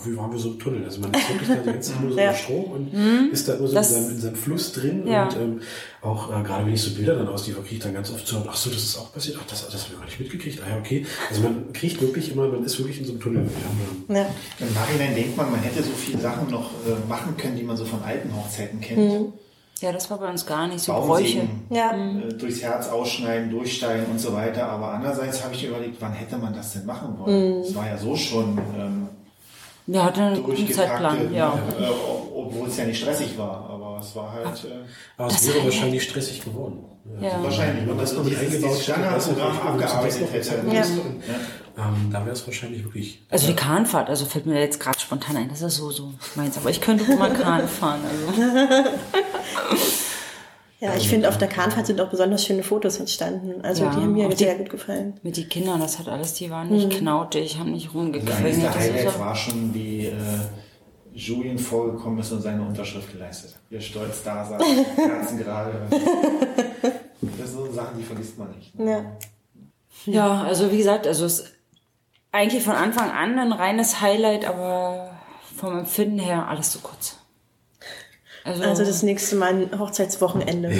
wie 0.07 0.17
waren 0.17 0.33
wir 0.33 0.39
so 0.39 0.53
im 0.53 0.59
Tunnel? 0.59 0.85
Also 0.87 1.01
man 1.01 1.13
ist 1.13 1.29
wirklich 1.29 1.49
da 1.49 1.55
die 1.57 1.71
ganze 1.71 1.93
Zeit 1.93 2.01
nur 2.03 2.13
so 2.13 2.19
Ja. 2.21 2.31
im 2.31 2.37
Strom 2.37 2.65
und 2.73 2.95
ist 3.31 3.47
da 3.47 3.57
nur 3.57 3.69
so 3.69 3.77
in 3.77 3.85
seinem, 3.85 4.11
in 4.13 4.21
seinem 4.21 4.35
Fluss 4.37 4.73
drin. 4.73 5.07
Ja. 5.07 5.25
Und 5.25 5.37
ähm, 5.37 5.61
auch 6.01 6.31
äh, 6.31 6.43
gerade 6.43 6.65
wenn 6.65 6.73
ich 6.73 6.81
so 6.81 6.95
Bilder 6.95 7.15
dann 7.17 7.29
aus 7.29 7.43
die 7.45 7.53
kriege 7.53 7.67
ich 7.75 7.79
dann 7.81 7.93
ganz 7.93 8.11
oft 8.11 8.27
so, 8.27 8.43
ach 8.49 8.57
so, 8.57 8.71
das 8.71 8.83
ist 8.83 8.97
auch 8.97 9.13
passiert, 9.13 9.37
ach, 9.39 9.47
das, 9.51 9.69
das 9.69 9.85
haben 9.85 9.91
wir 9.93 9.99
gar 9.99 10.07
nicht 10.07 10.19
mitgekriegt. 10.19 10.63
Ah 10.65 10.71
ja, 10.71 10.79
okay. 10.79 11.05
Also 11.29 11.43
man 11.43 11.73
kriegt 11.75 12.01
wirklich 12.01 12.33
immer, 12.33 12.49
man 12.49 12.65
ist 12.65 12.79
wirklich 12.79 13.01
in 13.01 13.05
so 13.05 13.13
einem 13.13 13.21
Tunnel. 13.21 13.47
Ja, 14.09 14.15
Ja. 14.17 14.27
Im 14.61 14.73
Nachhinein 14.73 15.15
denkt 15.15 15.37
man, 15.37 15.51
man 15.51 15.61
hätte 15.61 15.83
so 15.83 15.91
viele 15.91 16.21
Sachen 16.23 16.51
noch 16.51 16.71
äh, 16.87 17.07
machen 17.09 17.37
können, 17.37 17.57
die 17.59 17.65
man 17.65 17.77
so 17.77 17.85
von 17.85 18.03
alten 18.03 18.35
Hochzeiten 18.35 18.81
kennt. 18.81 19.33
Ja, 19.81 19.93
das 19.93 20.11
war 20.11 20.19
bei 20.19 20.29
uns 20.31 20.45
gar 20.45 20.69
nicht 20.69 20.81
so 20.81 20.93
Bräuche. 20.93 21.49
Ja. 21.71 21.93
äh, 21.97 22.33
durchs 22.35 22.63
Herz 22.63 22.89
ausschneiden, 22.89 23.51
durchsteigen 23.51 24.07
und 24.11 24.19
so 24.19 24.33
weiter. 24.35 24.69
Aber 24.69 24.89
andererseits 24.93 25.43
habe 25.43 25.55
ich 25.55 25.63
mir 25.63 25.71
überlegt, 25.71 25.97
wann 26.01 26.13
hätte 26.13 26.37
man 26.37 26.53
das 26.55 26.73
denn 26.75 26.85
machen 26.87 27.15
wollen? 27.19 27.61
Es 27.61 27.75
war 27.75 27.87
ja 27.87 27.97
so 27.97 28.15
schon 28.15 28.59
ähm, 28.79 29.09
Wir 29.87 30.05
hatten 30.05 30.21
einen 30.21 30.43
guten 30.43 30.71
Zeitplan, 30.71 31.33
ja. 31.33 31.55
äh, 31.81 31.85
ob- 31.89 32.31
obwohl 32.47 32.69
es 32.69 32.77
ja 32.77 32.85
nicht 32.85 33.01
stressig 33.01 33.39
war. 33.39 33.71
Aber 34.01 34.09
es 34.09 34.17
war 34.17 34.33
halt 34.33 34.65
äh, 34.65 34.69
Aber 35.17 35.29
es 35.29 35.47
wäre 35.55 35.65
wahrscheinlich 35.65 36.03
stressig 36.03 36.45
geworden. 36.45 36.85
Ja. 37.21 37.43
wahrscheinlich, 37.43 37.81
Wenn 37.83 37.89
man 37.89 37.99
das 37.99 38.13
noch 38.15 38.25
nicht 38.25 38.41
dieses- 38.41 38.55
eingebaut 38.57 38.79
Standardprogramm 38.83 39.59
abgearbeitet 39.61 40.33
hätte. 40.33 40.55
Ja. 40.73 40.83
und, 40.83 41.23
ähm, 41.79 42.11
da 42.13 42.21
wäre 42.25 42.33
es 42.33 42.47
wahrscheinlich 42.47 42.85
wirklich. 42.85 43.23
Also 43.31 43.47
die 43.49 43.55
Kahnfahrt, 43.55 44.09
also 44.09 44.25
fällt 44.27 44.47
mir 44.47 44.61
jetzt 44.61 44.79
gerade 44.81 44.99
spontan 45.01 45.37
ein, 45.37 45.49
das 45.49 45.63
ist 45.63 45.77
so, 45.77 45.91
so 45.91 46.13
meins. 46.35 46.57
Aber 46.57 46.71
ich 46.71 46.81
könnte 46.81 47.05
auch 47.05 47.19
mal 47.19 47.33
Kahn 47.33 47.67
fahren. 47.69 48.01
Also. 48.05 48.91
Ja, 50.83 50.97
ich 50.97 51.11
finde, 51.11 51.29
auf 51.29 51.37
der 51.37 51.49
Kahnfahrt 51.49 51.87
sind 51.87 52.01
auch 52.01 52.09
besonders 52.09 52.43
schöne 52.47 52.63
Fotos 52.63 52.99
entstanden. 53.01 53.61
Also 53.63 53.85
Ja, 53.85 53.91
die 53.91 53.97
haben 53.97 54.13
mir 54.15 54.29
die- 54.31 54.37
sehr 54.37 54.55
gut 54.55 54.71
gefallen. 54.71 55.13
Mit 55.23 55.37
den 55.37 55.47
Kindern, 55.47 55.79
das 55.79 55.99
hat 55.99 56.09
alles, 56.09 56.33
die 56.33 56.49
waren 56.49 56.71
nicht 56.71 56.89
knautig, 56.91 57.59
haben 57.59 57.73
nicht 57.73 57.89
Also 57.89 57.99
rumgequengelt. 57.99 58.65
Das 59.05 59.13
so- 59.15 59.21
war 59.21 59.37
schon, 59.37 59.75
wie 59.75 60.07
äh, 60.07 60.15
Julien 61.27 61.59
vorgekommen 61.59 62.19
ist 62.21 62.33
und 62.33 62.41
seine 62.43 62.63
Unterschrift 62.63 63.13
geleistet 63.13 63.55
hat. 63.55 63.61
Er 63.71 63.81
stolz 63.81 64.23
da 64.23 64.45
saß, 64.45 64.63
Herzen 64.97 65.39
gerade. 65.39 65.73
Das 65.91 67.51
sind 67.51 67.53
so 67.53 67.73
Sachen, 67.73 67.99
die 67.99 68.05
vergisst 68.05 68.39
man 68.39 68.51
nicht. 68.57 68.79
Ne? 68.79 68.91
Ja. 68.91 70.13
Ja, 70.13 70.43
also 70.45 70.73
wie 70.73 70.79
gesagt, 70.79 71.07
also 71.07 71.27
es 71.27 71.41
ist 71.41 71.53
eigentlich 72.33 72.63
von 72.63 72.75
Anfang 72.75 73.11
an 73.11 73.39
ein 73.39 73.53
reines 73.53 74.01
Highlight, 74.01 74.47
aber 74.47 75.11
vom 75.57 75.79
Empfinden 75.81 76.19
her 76.19 76.49
alles 76.49 76.71
zu 76.71 76.79
kurz. 76.79 77.19
Also, 78.45 78.63
Also 78.63 78.85
das 78.85 79.03
nächste 79.03 79.37
Mal 79.37 79.49
ein 79.71 79.79
Hochzeitswochenende. 79.79 80.71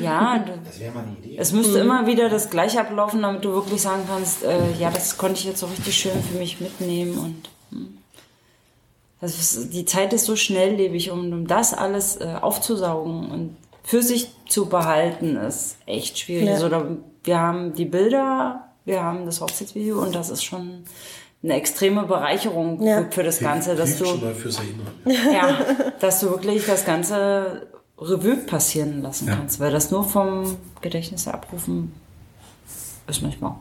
ja, 0.00 0.38
du, 0.46 0.52
Das 0.64 0.80
wäre 0.80 0.92
mal 0.94 1.02
eine 1.04 1.12
Idee. 1.18 1.36
es 1.38 1.52
müsste 1.52 1.78
immer 1.80 2.06
wieder 2.06 2.30
das 2.30 2.48
gleiche 2.48 2.80
ablaufen, 2.80 3.20
damit 3.20 3.44
du 3.44 3.52
wirklich 3.52 3.82
sagen 3.82 4.04
kannst, 4.08 4.42
äh, 4.44 4.72
ja, 4.78 4.90
das 4.90 5.18
konnte 5.18 5.38
ich 5.40 5.44
jetzt 5.44 5.60
so 5.60 5.66
richtig 5.66 5.94
schön 5.94 6.22
für 6.22 6.38
mich 6.38 6.60
mitnehmen 6.60 7.18
und 7.18 7.50
ist, 9.22 9.72
die 9.74 9.84
Zeit 9.84 10.12
ist 10.12 10.24
so 10.24 10.34
schnelllebig 10.36 11.10
und 11.10 11.32
um 11.32 11.46
das 11.46 11.74
alles 11.74 12.16
äh, 12.16 12.36
aufzusaugen 12.40 13.30
und 13.30 13.56
für 13.82 14.02
sich 14.02 14.30
zu 14.48 14.66
behalten, 14.66 15.36
ist 15.36 15.76
echt 15.86 16.18
schwierig. 16.18 16.46
Ja. 16.48 16.54
Also, 16.54 16.68
da, 16.68 16.86
wir 17.24 17.38
haben 17.38 17.74
die 17.74 17.84
Bilder, 17.84 18.68
wir 18.84 19.02
haben 19.02 19.26
das 19.26 19.40
Hochzeitsvideo 19.40 20.00
und 20.00 20.14
das 20.14 20.30
ist 20.30 20.42
schon 20.44 20.84
eine 21.42 21.54
extreme 21.54 22.04
Bereicherung 22.04 22.82
Ja. 22.82 23.02
für, 23.04 23.12
für 23.12 23.22
das 23.24 23.40
Ganze, 23.40 23.74
dass 23.74 23.96
du, 23.98 24.04
Erinnern. 24.04 24.86
ja, 25.32 25.58
dass 25.98 26.20
du 26.20 26.30
wirklich 26.30 26.64
das 26.66 26.84
ganze 26.84 27.66
Revue 27.98 28.36
passieren 28.36 29.02
lassen 29.02 29.28
Ja. 29.28 29.36
kannst, 29.36 29.60
weil 29.60 29.70
das 29.72 29.90
nur 29.90 30.04
vom 30.04 30.56
Gedächtnis 30.80 31.28
abrufen 31.28 31.92
ist 33.06 33.22
manchmal. 33.22 33.54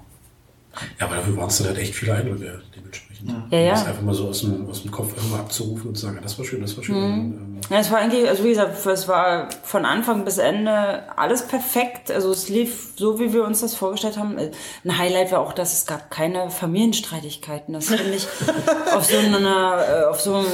Ja, 1.00 1.08
aber 1.08 1.16
dafür 1.18 1.36
waren 1.38 1.48
es 1.48 1.58
dann 1.58 1.68
halt 1.68 1.78
echt 1.80 1.96
viele 1.96 2.14
Eindrücke 2.14 2.62
dementsprechend. 2.76 3.10
Ja, 3.52 3.60
ja. 3.60 3.72
Das 3.72 3.86
einfach 3.86 4.02
mal 4.02 4.14
so 4.14 4.30
aus 4.30 4.42
dem, 4.42 4.70
aus 4.70 4.82
dem 4.84 4.92
Kopf 4.92 5.16
irgendwann 5.16 5.42
abzurufen 5.42 5.90
und 5.90 5.96
zu 5.96 6.06
sagen, 6.06 6.20
das 6.22 6.38
war 6.38 6.46
schön, 6.46 6.62
das 6.62 6.78
war 6.78 6.84
schön. 6.84 6.96
Mhm. 6.96 7.12
Ähm, 7.12 7.60
Ja, 7.70 7.80
es 7.80 7.92
war 7.92 8.00
eigentlich, 8.00 8.30
also 8.30 8.44
wie 8.44 8.50
gesagt, 8.50 8.86
es 8.86 9.08
war 9.08 9.50
von 9.64 9.84
Anfang 9.86 10.24
bis 10.24 10.38
Ende 10.38 11.04
alles 11.18 11.48
perfekt. 11.48 12.12
Also 12.12 12.32
es 12.32 12.48
lief 12.50 12.94
so, 12.96 13.20
wie 13.20 13.34
wir 13.34 13.44
uns 13.44 13.62
das 13.62 13.76
vorgestellt 13.76 14.18
haben. 14.18 14.38
Ein 14.38 14.98
Highlight 14.98 15.32
war 15.32 15.40
auch, 15.42 15.54
dass 15.54 15.74
es 15.74 15.86
gab 15.86 16.10
keine 16.12 16.50
Familienstreitigkeiten. 16.50 17.74
Das 17.74 17.88
finde 17.88 18.16
ich 18.16 18.28
auf 18.96 19.06
so 19.06 19.18
einer, 19.18 19.86
äh, 19.88 20.06
auf 20.06 20.22
so 20.22 20.36
einem 20.36 20.48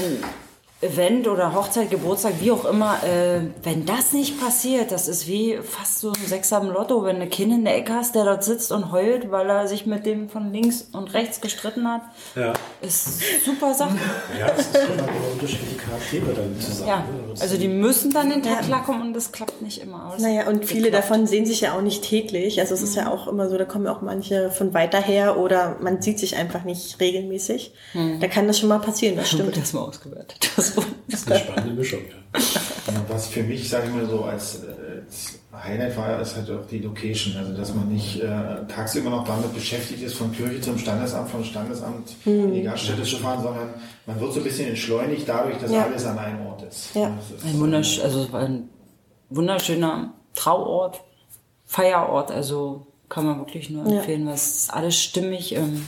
Event 0.82 1.28
oder 1.30 1.54
Hochzeit, 1.56 1.90
Geburtstag, 1.90 2.34
wie 2.42 2.52
auch 2.52 2.66
immer, 2.66 3.02
äh, 3.04 3.40
wenn 3.64 3.86
das 3.86 4.12
nicht 4.12 4.40
passiert, 4.42 4.92
das 4.92 5.08
ist 5.08 5.26
wie 5.26 5.58
fast 5.64 6.00
so 6.00 6.10
ein 6.10 6.28
Sechser 6.28 6.60
im 6.60 6.68
Lotto, 6.68 7.06
wenn 7.06 7.16
du 7.16 7.22
ein 7.24 7.30
Kind 7.30 7.54
in 7.54 7.64
der 7.64 7.78
Ecke 7.78 7.94
hast, 7.94 8.14
der 8.14 8.26
dort 8.26 8.44
sitzt 8.44 8.74
und 8.74 8.92
heult, 8.92 9.32
weil 9.32 9.50
er 9.50 9.70
sich 9.70 9.86
mit 9.86 10.06
dem 10.06 10.28
von 10.28 10.52
links 10.52 10.90
und 10.92 11.14
rechts 11.14 11.40
gestritten 11.40 11.88
hat, 11.88 12.02
ja. 12.36 12.52
ist 12.82 13.22
super 13.46 13.74
Sache. 13.74 13.96
ja, 14.40 14.48
es 14.48 14.68
ist 14.68 14.86
schon 14.86 15.00
immer 15.00 15.32
unterschiedliche 15.32 15.76
Charaktere 15.78 16.34
dann 16.34 16.60
zusammen. 16.60 16.90
Ja, 16.90 17.06
also 17.40 17.58
die 17.58 17.70
müssen 17.70 18.12
dann 18.12 18.30
den 18.30 18.44
Tag 18.44 18.64
klarkommen 18.64 19.02
und 19.02 19.14
das 19.14 19.32
klappt 19.32 19.62
nicht 19.62 19.82
immer. 19.82 20.14
Es 20.18 20.22
Naja, 20.22 20.46
und 20.48 20.66
viele 20.66 20.92
geklappt. 20.92 21.06
davon 21.06 21.26
sehen 21.26 21.46
sich 21.46 21.62
ja 21.62 21.74
auch 21.74 21.82
nicht 21.82 22.04
täglich. 22.04 22.60
Also 22.60 22.74
es 22.74 22.82
ist 22.82 22.96
ja 22.96 23.10
auch 23.10 23.28
immer 23.28 23.48
so, 23.50 23.58
da 23.58 23.64
kommen 23.64 23.86
ja 23.86 23.96
auch 23.96 24.02
manche 24.02 24.52
von 24.52 24.74
weiter 24.74 25.02
her 25.02 25.38
oder 25.38 25.78
man 25.80 26.02
sieht 26.02 26.20
sich 26.20 26.36
einfach 26.36 26.66
nicht 26.66 27.00
regelmäßig. 27.00 27.74
Da 28.20 28.28
kann 28.28 28.46
das 28.48 28.60
schon 28.60 28.68
mal 28.68 28.80
passieren, 28.80 29.16
das 29.16 29.32
stimmt. 29.32 29.56
das 29.56 29.72
mal 29.72 29.82
ausgewertet. 29.82 30.50
Das 30.68 30.78
wurde- 30.78 30.88
Das 31.08 31.20
ist 31.22 31.32
eine 31.32 31.40
spannende 31.40 31.74
Mischung. 31.76 32.00
Ja. 32.10 32.40
Ja, 32.94 33.02
was 33.08 33.28
für 33.28 33.44
mich, 33.44 33.70
sage 33.70 33.88
ich 33.88 33.94
mal 33.94 34.06
so, 34.08 34.24
als, 34.24 34.56
äh, 34.64 35.02
als 35.06 35.40
Highlight 35.54 35.96
war, 35.98 36.20
ist 36.22 36.36
halt 36.36 36.50
auch 36.52 36.66
die 36.70 36.80
Location. 36.80 37.36
Also, 37.38 37.54
dass 37.56 37.74
man 37.74 37.88
nicht 37.92 38.20
äh, 38.22 38.28
tagsüber 38.68 39.10
noch 39.10 39.24
damit 39.26 39.54
beschäftigt 39.54 40.02
ist, 40.04 40.16
von 40.16 40.32
Kirche 40.34 40.60
zum 40.62 40.78
Standesamt, 40.78 41.30
von 41.30 41.44
Standesamt 41.46 42.10
in 42.26 42.54
die 42.54 42.64
Gaststätte 42.64 43.04
zu 43.04 43.18
fahren, 43.18 43.42
sondern 43.42 43.70
man 44.06 44.20
wird 44.20 44.34
so 44.34 44.40
ein 44.40 44.44
bisschen 44.44 44.68
entschleunigt 44.70 45.28
dadurch, 45.28 45.58
dass 45.60 45.72
Ja. 45.72 45.84
alles 45.86 46.06
an 46.06 46.18
einem 46.20 46.46
Ort 46.46 46.64
ist. 46.64 46.90
Ja. 46.96 47.08
Ist, 47.38 47.46
Ein 47.46 47.60
wundersch 47.60 48.00
also 48.02 48.24
es 48.24 48.32
war 48.34 48.42
ein 48.42 48.70
wunderschöner 49.30 50.14
Trauort, 50.36 51.02
Feierort, 51.66 52.32
also 52.32 52.88
kann 53.10 53.26
man 53.26 53.40
wirklich 53.40 53.70
nur 53.70 53.88
Ja. 53.90 54.00
empfehlen, 54.00 54.26
weil 54.28 54.34
es 54.34 54.56
ist 54.58 54.74
alles 54.74 55.00
stimmig, 55.02 55.56
ähm, 55.56 55.88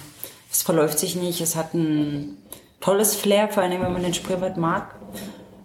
es 0.52 0.62
verläuft 0.62 0.98
sich 1.00 1.16
nicht, 1.16 1.42
es 1.42 1.56
hat 1.56 1.74
ein 1.74 2.38
tolles 2.80 3.16
Flair, 3.16 3.50
vor 3.50 3.64
allem 3.64 3.82
wenn 3.82 3.94
man 3.94 4.04
den 4.04 4.14
Spreewald 4.14 4.58
mag, 4.58 4.96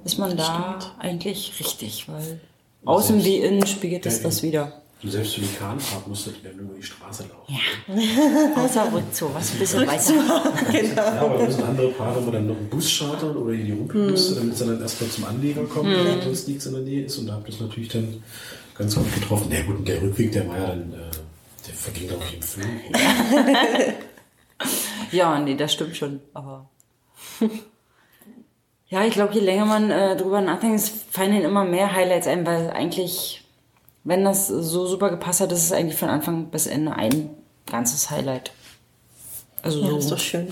ist 0.04 0.18
man 0.18 0.36
da 0.36 0.78
eigentlich 0.98 1.52
richtig, 1.60 2.08
weil 2.08 2.40
außen 2.84 3.24
wie 3.24 3.36
innen 3.38 3.66
spiegelt 3.66 4.04
es 4.06 4.18
Ja, 4.18 4.22
das 4.24 4.42
wieder. 4.42 4.72
Und 5.02 5.10
selbst 5.10 5.34
für 5.34 5.40
die 5.40 5.48
Kahnfahrt 5.48 6.06
musstet 6.06 6.36
ihr 6.44 6.52
nur 6.52 6.66
über 6.66 6.74
die 6.76 6.82
Straße 6.82 7.24
laufen. 7.24 7.58
Außer 8.56 8.92
Rückzug, 8.92 9.34
was 9.34 9.50
ein 9.52 9.58
bisschen 9.58 9.86
weiter. 9.86 10.14
Ja, 10.96 11.20
aber 11.22 11.38
da 11.38 11.44
müssen 11.44 11.64
andere 11.64 11.88
Paare 11.88 12.20
immer 12.20 12.30
dann 12.30 12.46
noch 12.46 12.56
einen 12.56 12.68
Bus 12.68 12.98
chartern 12.98 13.36
oder 13.36 13.52
hier 13.52 13.64
die 13.64 13.72
Rumpelbusse, 13.72 14.36
damit 14.36 14.56
sie 14.56 14.64
dann 14.64 14.80
erstmal 14.80 15.10
zum 15.10 15.24
Anleger 15.24 15.64
kommen, 15.64 15.90
wenn 15.92 16.22
sonst 16.22 16.46
nichts 16.46 16.66
in 16.66 16.74
der 16.74 16.82
Nähe 16.82 17.04
ist. 17.06 17.18
Und 17.18 17.26
da 17.26 17.32
habt 17.34 17.48
ihr 17.48 17.54
es 17.54 17.60
natürlich 17.60 17.88
dann 17.88 18.22
ganz 18.78 18.94
gut 18.94 19.12
getroffen. 19.12 19.48
Na 19.50 19.60
gut, 19.62 19.78
und 19.78 19.88
der 19.88 20.00
Rückweg, 20.00 20.30
der 20.32 20.48
war 20.48 20.56
ja 20.56 20.66
dann, 20.68 20.92
äh, 20.92 20.96
der 21.66 21.74
verging 21.74 22.06
glaube 22.08 22.22
ich 22.28 22.34
im 22.34 22.42
Film. 22.42 22.70
Ja, 25.10 25.38
nee, 25.40 25.56
das 25.56 25.72
stimmt 25.72 25.96
schon, 25.96 26.20
aber. 26.32 26.70
ja, 28.88 29.04
ich 29.04 29.12
glaube, 29.14 29.34
je 29.34 29.40
länger 29.40 29.64
man 29.64 29.90
äh, 29.90 30.16
drüber 30.16 30.40
nachdenkt, 30.40 30.80
es 30.80 30.92
fallen 31.10 31.32
ihnen 31.32 31.44
immer 31.44 31.64
mehr 31.64 31.92
Highlights 31.92 32.26
ein, 32.26 32.46
weil 32.46 32.70
eigentlich, 32.70 33.44
wenn 34.04 34.24
das 34.24 34.48
so 34.48 34.86
super 34.86 35.10
gepasst 35.10 35.40
hat, 35.40 35.52
ist 35.52 35.64
es 35.64 35.72
eigentlich 35.72 35.98
von 35.98 36.08
Anfang 36.08 36.46
bis 36.46 36.66
Ende 36.66 36.92
ein 36.92 37.30
ganzes 37.66 38.10
Highlight. 38.10 38.52
Also 39.62 39.80
Ja, 39.80 39.90
so. 39.90 39.98
ist 39.98 40.10
doch 40.10 40.18
schön. 40.18 40.48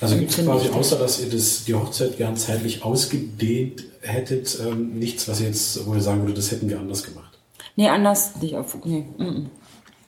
Also 0.00 0.16
gibt 0.16 0.30
es 0.30 0.44
quasi, 0.44 0.68
ich 0.68 0.72
außer 0.72 0.96
dass 0.96 1.20
ihr 1.20 1.30
das, 1.30 1.64
die 1.64 1.74
Hochzeit 1.74 2.16
gern 2.16 2.36
zeitlich 2.36 2.84
ausgedehnt 2.84 3.84
hättet, 4.00 4.58
ähm, 4.60 4.98
nichts, 4.98 5.26
was 5.28 5.40
ihr 5.40 5.48
jetzt, 5.48 5.86
wo 5.86 5.94
ihr 5.94 6.00
sagen 6.00 6.22
würdet, 6.22 6.38
das 6.38 6.52
hätten 6.52 6.68
wir 6.68 6.78
anders 6.78 7.02
gemacht. 7.02 7.38
Nee, 7.74 7.88
anders 7.88 8.36
nicht 8.36 8.56
auf. 8.56 8.76
Nee, 8.84 9.06
mm, 9.16 9.24
mm. 9.24 9.50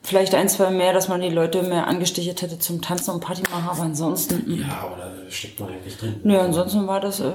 Vielleicht 0.03 0.35
ein, 0.35 0.49
zwei 0.49 0.71
mehr, 0.71 0.93
dass 0.93 1.09
man 1.09 1.21
die 1.21 1.29
Leute 1.29 1.63
mehr 1.63 1.87
angestichert 1.87 2.43
hätte 2.43 2.59
zum 2.59 2.81
Tanzen 2.81 3.13
und 3.13 3.21
Party 3.21 3.43
machen, 3.51 3.69
aber 3.69 3.83
ansonsten. 3.83 4.61
Ja, 4.61 4.85
aber 4.85 4.97
da 4.97 5.31
steckt 5.31 5.61
man 5.61 5.71
ja 5.71 5.77
nicht 5.85 6.01
drin. 6.01 6.21
Nö, 6.25 6.39
ansonsten 6.39 6.87
war 6.87 7.01
das 7.01 7.21
äh, 7.21 7.31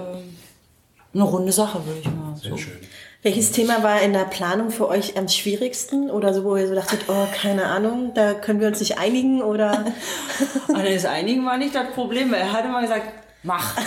eine 1.13 1.23
runde 1.23 1.51
Sache, 1.51 1.85
würde 1.85 1.99
ich 1.99 2.05
mal 2.07 2.35
Sehr 2.35 2.51
so. 2.51 2.57
schön. 2.57 2.79
Welches 3.25 3.51
Thema 3.51 3.81
war 3.81 4.01
in 4.01 4.13
der 4.13 4.25
Planung 4.25 4.69
für 4.69 4.87
euch 4.87 5.17
am 5.17 5.27
schwierigsten 5.27 6.11
oder 6.11 6.31
so, 6.31 6.43
wo 6.43 6.57
ihr 6.57 6.67
so 6.67 6.75
dachtet, 6.75 7.05
oh, 7.07 7.25
keine 7.41 7.65
Ahnung, 7.65 8.11
da 8.13 8.35
können 8.35 8.59
wir 8.59 8.67
uns 8.67 8.79
nicht 8.79 8.99
einigen 8.99 9.41
oder 9.41 9.83
An 10.67 10.67
das 10.85 11.05
Einigen 11.05 11.43
war 11.43 11.57
nicht 11.57 11.73
das 11.73 11.91
Problem. 11.93 12.35
Er 12.35 12.51
hat 12.51 12.65
immer 12.65 12.81
gesagt, 12.81 13.11
mach. 13.41 13.77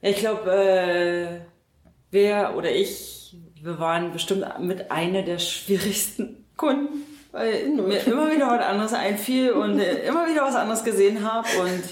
ich 0.00 0.16
glaube, 0.16 0.50
äh, 0.50 1.26
wer 2.10 2.56
oder 2.56 2.72
ich, 2.72 3.21
wir 3.62 3.78
waren 3.78 4.12
bestimmt 4.12 4.44
mit 4.60 4.90
einer 4.90 5.22
der 5.22 5.38
schwierigsten 5.38 6.44
Kunden, 6.56 7.02
weil 7.30 7.66
mir 7.86 8.04
immer 8.06 8.30
wieder 8.30 8.48
was 8.48 8.64
anderes 8.66 8.92
einfiel 8.92 9.52
und 9.52 9.78
äh, 9.78 10.06
immer 10.06 10.28
wieder 10.28 10.42
was 10.42 10.54
anderes 10.56 10.84
gesehen 10.84 11.30
habe 11.30 11.46
und 11.60 11.82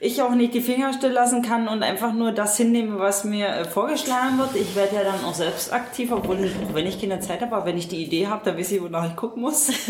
ich 0.00 0.20
auch 0.22 0.32
nicht 0.34 0.52
die 0.54 0.60
Finger 0.60 0.92
still 0.92 1.12
lassen 1.12 1.40
kann 1.42 1.68
und 1.68 1.82
einfach 1.82 2.12
nur 2.12 2.32
das 2.32 2.56
hinnehme, 2.56 2.98
was 2.98 3.24
mir 3.24 3.46
äh, 3.48 3.64
vorgeschlagen 3.64 4.38
wird. 4.38 4.54
Ich 4.56 4.74
werde 4.76 4.96
ja 4.96 5.04
dann 5.04 5.24
auch 5.24 5.34
selbst 5.34 5.72
aktiv, 5.72 6.10
obwohl 6.12 6.36
auch 6.36 6.74
wenn 6.74 6.86
ich 6.86 7.00
keine 7.00 7.20
Zeit 7.20 7.40
habe, 7.40 7.56
aber 7.56 7.66
wenn 7.66 7.78
ich 7.78 7.88
die 7.88 8.04
Idee 8.04 8.26
habe, 8.26 8.44
dann 8.44 8.58
weiß 8.58 8.72
ich, 8.72 8.82
wonach 8.82 9.08
ich 9.08 9.16
gucken 9.16 9.42
muss. 9.42 9.70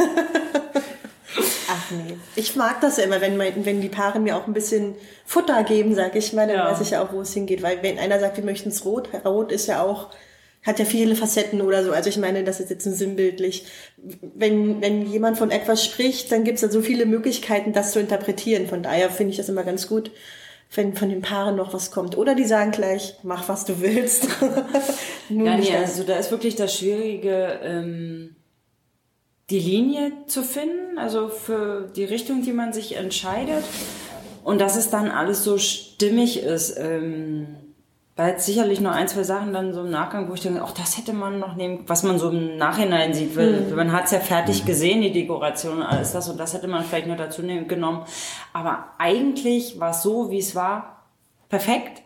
Ach 1.69 1.91
nee. 1.91 2.17
Ich 2.37 2.55
mag 2.55 2.81
das 2.81 2.99
ja 2.99 3.05
immer, 3.05 3.21
wenn, 3.21 3.37
mein, 3.37 3.65
wenn 3.65 3.81
die 3.81 3.89
Paare 3.89 4.21
mir 4.21 4.37
auch 4.37 4.47
ein 4.47 4.53
bisschen 4.53 4.95
Futter 5.25 5.65
geben, 5.65 5.95
sag 5.95 6.15
ich 6.15 6.33
mal, 6.33 6.47
dann 6.47 6.57
Ja. 6.59 6.71
weiß 6.71 6.81
ich 6.83 6.91
ja 6.91 7.03
auch, 7.03 7.13
wo 7.13 7.23
es 7.23 7.33
hingeht. 7.33 7.63
Weil 7.63 7.83
wenn 7.83 7.99
einer 7.99 8.21
sagt, 8.21 8.37
wir 8.37 8.45
möchten 8.45 8.69
es 8.69 8.85
rot, 8.85 9.09
rot 9.25 9.51
ist 9.51 9.67
ja 9.67 9.83
auch, 9.83 10.11
hat 10.65 10.79
ja 10.79 10.85
viele 10.85 11.15
Facetten 11.15 11.61
oder 11.61 11.85
so. 11.85 11.93
Also 11.93 12.09
ich 12.09 12.17
meine, 12.17 12.43
das 12.43 12.59
ist 12.59 12.71
jetzt 12.71 12.87
ein 12.87 12.95
sinnbildlich. 12.95 13.67
Wenn, 13.97 14.81
wenn 14.81 15.07
jemand 15.07 15.37
von 15.37 15.51
etwas 15.51 15.85
spricht, 15.85 16.33
dann 16.33 16.43
gibt 16.43 16.57
es 16.57 16.63
ja 16.63 16.71
so 16.71 16.81
viele 16.81 17.05
Möglichkeiten, 17.05 17.73
das 17.73 17.93
zu 17.93 18.01
interpretieren. 18.01 18.67
Von 18.67 18.83
daher 18.83 19.11
finde 19.11 19.33
ich 19.33 19.37
das 19.37 19.51
immer 19.51 19.63
ganz 19.63 19.87
gut, 19.87 20.11
wenn 20.75 20.95
von 20.95 21.11
den 21.11 21.21
Paaren 21.21 21.57
noch 21.57 21.75
was 21.75 21.91
kommt. 21.91 22.17
Oder 22.17 22.35
die 22.35 22.47
sagen 22.47 22.71
gleich, 22.71 23.17
mach 23.23 23.49
was 23.49 23.67
du 23.67 23.81
willst. 23.81 24.27
Nur 25.29 25.47
Ja, 25.47 25.57
nicht 25.57 25.71
nee, 25.71 25.77
also 25.77 26.03
da 26.03 26.17
ist 26.17 26.31
wirklich 26.31 26.57
das 26.57 26.79
Schwierige, 26.79 27.61
ähm, 27.63 28.37
die 29.51 29.61
Linie 29.61 30.13
zu 30.27 30.43
finden, 30.43 30.97
also 30.97 31.29
für 31.29 31.93
die 31.95 32.05
Richtung, 32.05 32.43
die 32.43 32.53
man 32.53 32.73
sich 32.73 32.97
entscheidet. 32.97 33.65
Und 34.43 34.61
dass 34.61 34.77
es 34.77 34.89
dann 34.91 35.11
alles 35.11 35.45
so 35.45 35.59
stimmig 35.59 36.43
ist. 36.43 36.77
Ähm, 36.79 37.57
da 38.17 38.29
jetzt 38.29 38.47
sicherlich 38.47 38.81
nur 38.81 38.93
ein, 38.93 39.09
zwei 39.09 39.25
Sachen 39.25 39.53
dann 39.53 39.75
so 39.75 39.81
im 39.81 39.91
Nachgang, 39.91 40.29
wo 40.29 40.35
ich 40.35 40.41
denke, 40.41 40.63
auch 40.63 40.71
das 40.71 40.97
hätte 40.97 41.13
man 41.13 41.41
noch 41.41 41.57
nehmen, 41.57 41.81
was 41.89 42.05
man 42.05 42.19
so 42.19 42.31
im 42.31 42.57
Nachhinein 42.57 43.13
sieht, 43.13 43.37
weil 43.37 43.63
man 43.75 43.91
hat 43.91 44.05
es 44.05 44.13
ja 44.13 44.21
fertig 44.21 44.65
gesehen, 44.65 45.03
die 45.03 45.13
Dekoration 45.13 45.79
und 45.79 45.83
alles 45.83 46.13
das 46.13 46.29
und 46.29 46.39
das 46.39 46.55
hätte 46.55 46.69
man 46.69 46.85
vielleicht 46.85 47.09
noch 47.09 47.17
dazu 47.17 47.43
nehmen, 47.43 47.67
genommen. 47.67 48.05
Aber 48.53 48.91
eigentlich 48.99 49.81
war 49.81 49.91
es 49.91 50.03
so, 50.03 50.31
wie 50.31 50.39
es 50.39 50.55
war, 50.55 51.03
perfekt. 51.49 52.03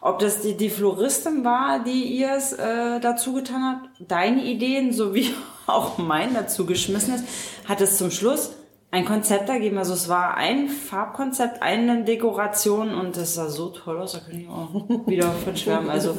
ob 0.00 0.18
das 0.18 0.40
die, 0.42 0.56
die 0.56 0.70
Floristin 0.70 1.44
war, 1.44 1.84
die 1.84 2.02
ihr 2.18 2.32
es 2.34 2.52
äh, 2.54 2.98
dazu 2.98 3.32
getan 3.34 3.62
hat, 3.62 3.90
deine 4.00 4.42
Ideen 4.42 4.92
sowie 4.92 5.32
auch 5.68 5.98
mein 5.98 6.34
dazu 6.34 6.66
geschmissen 6.66 7.14
ist, 7.14 7.24
hat 7.68 7.80
es 7.80 7.96
zum 7.96 8.10
Schluss 8.10 8.54
ein 8.90 9.04
Konzept 9.04 9.48
ergeben. 9.48 9.78
Also 9.78 9.92
es 9.94 10.08
war 10.08 10.36
ein 10.36 10.68
Farbkonzept, 10.68 11.62
eine 11.62 12.04
Dekoration 12.04 12.94
und 12.94 13.16
das 13.16 13.34
sah 13.34 13.48
so 13.48 13.68
toll 13.68 13.98
aus, 13.98 14.12
da 14.12 14.20
könnte 14.20 14.40
ich 14.42 14.48
auch 14.48 14.72
wieder 15.06 15.30
von 15.32 15.56
schwärmen. 15.56 15.90
Also 15.90 16.16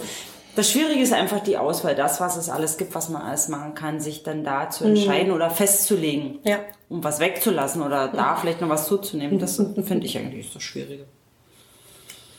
das 0.56 0.72
Schwierige 0.72 1.02
ist 1.02 1.14
einfach 1.14 1.40
die 1.40 1.58
Auswahl, 1.58 1.96
das, 1.96 2.20
was 2.20 2.36
es 2.38 2.50
alles 2.50 2.78
gibt, 2.78 2.94
was 2.94 3.10
man 3.10 3.22
alles 3.22 3.48
machen 3.48 3.74
kann, 3.76 4.00
sich 4.00 4.24
dann 4.24 4.44
da 4.44 4.70
zu 4.70 4.84
entscheiden 4.84 5.32
oder 5.32 5.50
festzulegen, 5.50 6.40
Ja. 6.44 6.60
um 6.90 7.04
was 7.04 7.20
wegzulassen 7.20 7.82
oder 7.82 8.10
da 8.10 8.36
vielleicht 8.36 8.60
noch 8.62 8.70
was 8.70 8.88
zuzunehmen. 8.88 9.40
Das 9.40 9.56
finde 9.58 10.06
ich 10.06 10.18
eigentlich 10.18 10.52
das 10.54 10.62
Schwierige. 10.62 11.06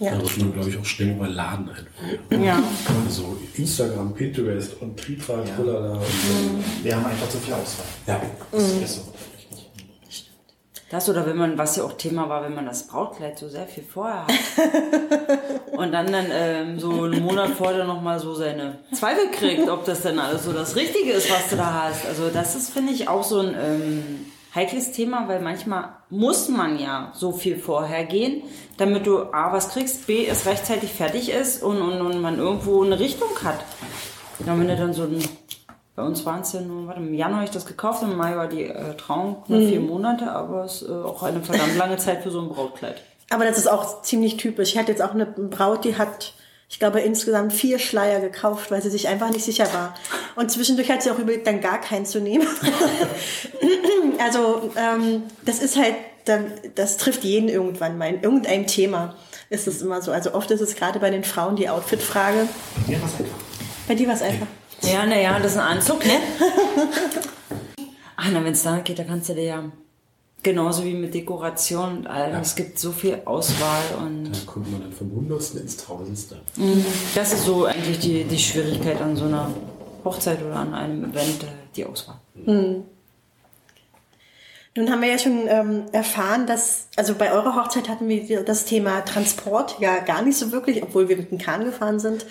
Ja. 0.00 0.12
Da 0.14 0.22
wird 0.22 0.38
man, 0.38 0.52
glaube 0.54 0.70
ich, 0.70 0.78
auch 0.78 0.84
schnell 0.84 1.10
überladen 1.10 1.68
einfach. 1.68 2.42
Ja. 2.42 2.58
Also 3.06 3.36
Instagram, 3.54 4.14
Pinterest 4.14 4.80
und 4.80 4.98
Triebfahrt, 4.98 5.46
ja. 5.48 5.62
da. 5.64 5.92
Und, 5.92 6.84
Wir 6.84 6.96
haben 6.96 7.04
einfach 7.04 7.28
zu 7.28 7.36
viel 7.38 7.52
Auswahl. 7.52 7.86
ja. 8.06 8.20
Das 8.50 8.62
ist 8.62 8.94
so. 8.94 9.02
Das 10.90 11.08
oder 11.08 11.24
wenn 11.24 11.36
man, 11.36 11.56
was 11.56 11.76
ja 11.76 11.84
auch 11.84 11.92
Thema 11.92 12.28
war, 12.28 12.42
wenn 12.42 12.54
man 12.54 12.66
das 12.66 12.88
Brautkleid 12.88 13.38
so 13.38 13.48
sehr 13.48 13.68
viel 13.68 13.84
vorher 13.84 14.26
hat 14.26 14.34
und 15.78 15.92
dann 15.92 16.10
dann 16.10 16.26
ähm, 16.32 16.80
so 16.80 17.04
einen 17.04 17.22
Monat 17.22 17.50
vorher 17.50 17.84
nochmal 17.84 18.18
so 18.18 18.34
seine 18.34 18.80
Zweifel 18.92 19.30
kriegt, 19.30 19.68
ob 19.68 19.84
das 19.84 20.02
denn 20.02 20.18
alles 20.18 20.44
so 20.44 20.52
das 20.52 20.74
Richtige 20.74 21.12
ist, 21.12 21.30
was 21.30 21.48
du 21.48 21.56
da 21.56 21.84
hast. 21.84 22.06
Also 22.06 22.28
das 22.28 22.56
ist, 22.56 22.70
finde 22.70 22.92
ich, 22.92 23.08
auch 23.08 23.22
so 23.22 23.38
ein 23.38 23.54
ähm, 23.54 24.26
heikles 24.52 24.90
Thema, 24.90 25.28
weil 25.28 25.40
manchmal 25.40 25.90
muss 26.10 26.48
man 26.48 26.76
ja 26.76 27.12
so 27.14 27.30
viel 27.30 27.56
vorher 27.56 28.04
gehen, 28.04 28.42
damit 28.76 29.06
du 29.06 29.32
A, 29.32 29.52
was 29.52 29.68
kriegst, 29.68 30.08
B, 30.08 30.26
es 30.26 30.44
rechtzeitig 30.44 30.92
fertig 30.92 31.30
ist 31.30 31.62
und, 31.62 31.80
und, 31.80 32.00
und 32.00 32.20
man 32.20 32.36
irgendwo 32.36 32.82
eine 32.82 32.98
Richtung 32.98 33.28
hat. 33.44 33.64
Ja, 34.44 34.58
wenn 34.58 34.66
du 34.66 34.76
dann 34.76 34.92
so 34.92 35.02
ein 35.02 35.22
bei 35.96 36.02
uns 36.02 36.24
waren 36.24 36.40
es 36.40 36.52
ja 36.52 36.60
nur, 36.60 36.86
warte, 36.86 37.00
im 37.00 37.12
Januar 37.14 37.38
habe 37.40 37.44
ich 37.46 37.50
das 37.50 37.66
gekauft, 37.66 38.02
im 38.02 38.16
Mai 38.16 38.36
war 38.36 38.46
die 38.48 38.64
äh, 38.64 38.94
Trauung, 38.96 39.42
nur 39.48 39.58
vier 39.68 39.80
Monate, 39.80 40.30
aber 40.32 40.64
es 40.64 40.82
ist 40.82 40.88
äh, 40.88 40.92
auch 40.92 41.22
eine 41.22 41.40
verdammt 41.42 41.76
lange 41.76 41.96
Zeit 41.98 42.22
für 42.22 42.30
so 42.30 42.40
ein 42.40 42.48
Brautkleid. 42.48 43.02
Aber 43.30 43.44
das 43.44 43.58
ist 43.58 43.68
auch 43.68 44.02
ziemlich 44.02 44.36
typisch. 44.38 44.70
Ich 44.72 44.78
hatte 44.78 44.90
jetzt 44.92 45.02
auch 45.02 45.12
eine 45.14 45.26
Braut, 45.26 45.84
die 45.84 45.96
hat, 45.98 46.32
ich 46.68 46.78
glaube, 46.78 47.00
insgesamt 47.00 47.52
vier 47.52 47.78
Schleier 47.78 48.20
gekauft, 48.20 48.70
weil 48.70 48.82
sie 48.82 48.90
sich 48.90 49.08
einfach 49.08 49.30
nicht 49.30 49.44
sicher 49.44 49.66
war. 49.72 49.94
Und 50.36 50.50
zwischendurch 50.50 50.90
hat 50.90 51.02
sie 51.02 51.10
auch 51.10 51.18
überlegt, 51.18 51.46
dann 51.46 51.60
gar 51.60 51.80
keinen 51.80 52.06
zu 52.06 52.20
nehmen. 52.20 52.46
also 54.18 54.70
ähm, 54.76 55.24
das 55.44 55.60
ist 55.60 55.76
halt, 55.76 55.94
dann- 56.24 56.52
das 56.74 56.96
trifft 56.96 57.24
jeden 57.24 57.48
irgendwann 57.48 57.98
mal. 57.98 58.08
In 58.08 58.22
irgendeinem 58.22 58.66
Thema 58.66 59.14
ist 59.48 59.66
es 59.66 59.82
immer 59.82 60.02
so. 60.02 60.12
Also 60.12 60.34
oft 60.34 60.50
ist 60.50 60.60
es 60.60 60.74
gerade 60.74 60.98
bei 60.98 61.10
den 61.10 61.24
Frauen 61.24 61.56
die 61.56 61.68
Outfit-Frage. 61.68 62.48
Ja, 62.88 62.98
was 63.02 63.12
einfach. 63.18 63.38
Bei 63.88 63.94
dir 63.94 64.06
war 64.08 64.14
es 64.14 64.22
einfach. 64.22 64.46
Ja, 64.82 65.06
naja, 65.06 65.38
das 65.38 65.52
ist 65.52 65.58
ein 65.58 65.78
Anzug, 65.78 66.04
ne? 66.04 66.14
Ach, 68.16 68.28
na, 68.32 68.44
wenn 68.44 68.52
es 68.52 68.62
da 68.62 68.78
geht, 68.78 68.98
da 68.98 69.04
kannst 69.04 69.28
du 69.28 69.34
dir 69.34 69.44
ja 69.44 69.64
genauso 70.42 70.84
wie 70.84 70.94
mit 70.94 71.12
Dekoration 71.14 71.98
und 71.98 72.06
allem, 72.06 72.40
es 72.40 72.54
gibt 72.54 72.78
so 72.78 72.92
viel 72.92 73.20
Auswahl 73.24 73.82
und 74.02 74.32
Da 74.32 74.38
kommt 74.46 74.70
man 74.72 74.80
dann 74.82 74.92
vom 74.92 75.10
Hundertsten 75.12 75.60
ins 75.60 75.76
Tausendste. 75.76 76.40
das 77.14 77.32
ist 77.32 77.44
so 77.44 77.66
eigentlich 77.66 77.98
die, 77.98 78.24
die 78.24 78.38
Schwierigkeit 78.38 79.00
an 79.00 79.16
so 79.16 79.24
einer 79.24 79.50
Hochzeit 80.04 80.42
oder 80.42 80.56
an 80.56 80.74
einem 80.74 81.04
Event, 81.04 81.42
äh, 81.42 81.46
die 81.76 81.84
Auswahl. 81.84 82.20
Nun 84.76 84.88
haben 84.88 85.02
wir 85.02 85.08
ja 85.08 85.18
schon 85.18 85.48
ähm, 85.48 85.86
erfahren, 85.90 86.46
dass, 86.46 86.86
also 86.96 87.16
bei 87.16 87.32
eurer 87.32 87.56
Hochzeit 87.56 87.88
hatten 87.88 88.08
wir 88.08 88.44
das 88.44 88.66
Thema 88.66 89.00
Transport 89.00 89.76
ja 89.80 89.98
gar 89.98 90.22
nicht 90.22 90.38
so 90.38 90.52
wirklich, 90.52 90.80
obwohl 90.84 91.08
wir 91.08 91.16
mit 91.16 91.32
dem 91.32 91.38
Kahn 91.38 91.64
gefahren 91.64 91.98
sind. 91.98 92.24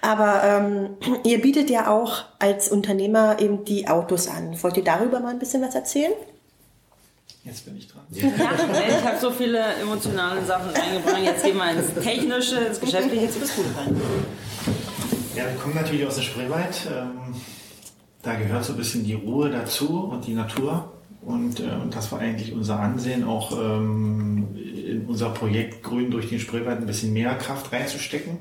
Aber 0.00 0.42
ähm, 0.42 0.96
ihr 1.24 1.40
bietet 1.40 1.70
ja 1.70 1.88
auch 1.88 2.24
als 2.40 2.68
Unternehmer 2.68 3.38
eben 3.38 3.64
die 3.64 3.86
Autos 3.86 4.26
an. 4.26 4.60
Wollt 4.60 4.76
ihr 4.76 4.82
darüber 4.82 5.20
mal 5.20 5.30
ein 5.30 5.38
bisschen 5.38 5.62
was 5.62 5.76
erzählen? 5.76 6.12
Jetzt 7.44 7.64
bin 7.64 7.76
ich 7.76 7.86
dran. 7.86 8.02
Ja, 8.10 8.26
ich 8.26 9.04
habe 9.04 9.18
so 9.20 9.30
viele 9.30 9.62
emotionale 9.80 10.44
Sachen 10.44 10.70
reingebracht. 10.70 11.22
Jetzt 11.22 11.44
gehen 11.44 11.56
wir 11.56 11.70
ins 11.70 11.94
Technische, 12.02 12.56
ins 12.56 12.80
Geschäftliche, 12.80 13.24
jetzt 13.26 13.38
bist 13.38 13.52
du 13.56 13.62
dran. 13.62 14.00
Ja, 15.36 15.44
wir 15.44 15.60
kommen 15.60 15.74
natürlich 15.74 16.06
aus 16.06 16.16
der 16.16 16.22
Spreewald. 16.22 16.74
Ähm, 16.90 17.34
da 18.22 18.34
gehört 18.34 18.64
so 18.64 18.72
ein 18.72 18.78
bisschen 18.78 19.04
die 19.04 19.14
Ruhe 19.14 19.50
dazu 19.50 20.08
und 20.10 20.26
die 20.26 20.34
Natur. 20.34 20.93
Und, 21.24 21.60
äh, 21.60 21.70
das 21.90 22.12
war 22.12 22.20
eigentlich 22.20 22.52
unser 22.52 22.80
Ansehen, 22.80 23.24
auch 23.24 23.52
ähm, 23.52 24.48
in 24.54 25.06
unser 25.06 25.30
Projekt 25.30 25.82
Grün 25.82 26.10
durch 26.10 26.28
den 26.28 26.38
Spreewald 26.38 26.80
ein 26.80 26.86
bisschen 26.86 27.12
mehr 27.12 27.34
Kraft 27.36 27.72
reinzustecken. 27.72 28.38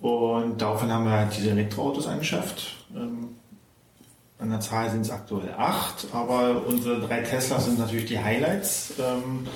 Und 0.00 0.62
daraufhin 0.62 0.90
haben 0.90 1.04
wir 1.04 1.12
halt 1.12 1.36
diese 1.36 1.50
Elektroautos 1.50 2.06
angeschafft. 2.06 2.86
Ähm, 2.94 3.36
an 4.38 4.48
der 4.48 4.60
Zahl 4.60 4.88
sind 4.90 5.02
es 5.02 5.10
aktuell 5.10 5.52
acht, 5.58 6.06
aber 6.12 6.62
unsere 6.66 6.98
drei 7.00 7.20
Teslas 7.20 7.66
sind 7.66 7.78
natürlich 7.78 8.06
die 8.06 8.18
Highlights. 8.18 8.94
Ähm, 8.98 9.46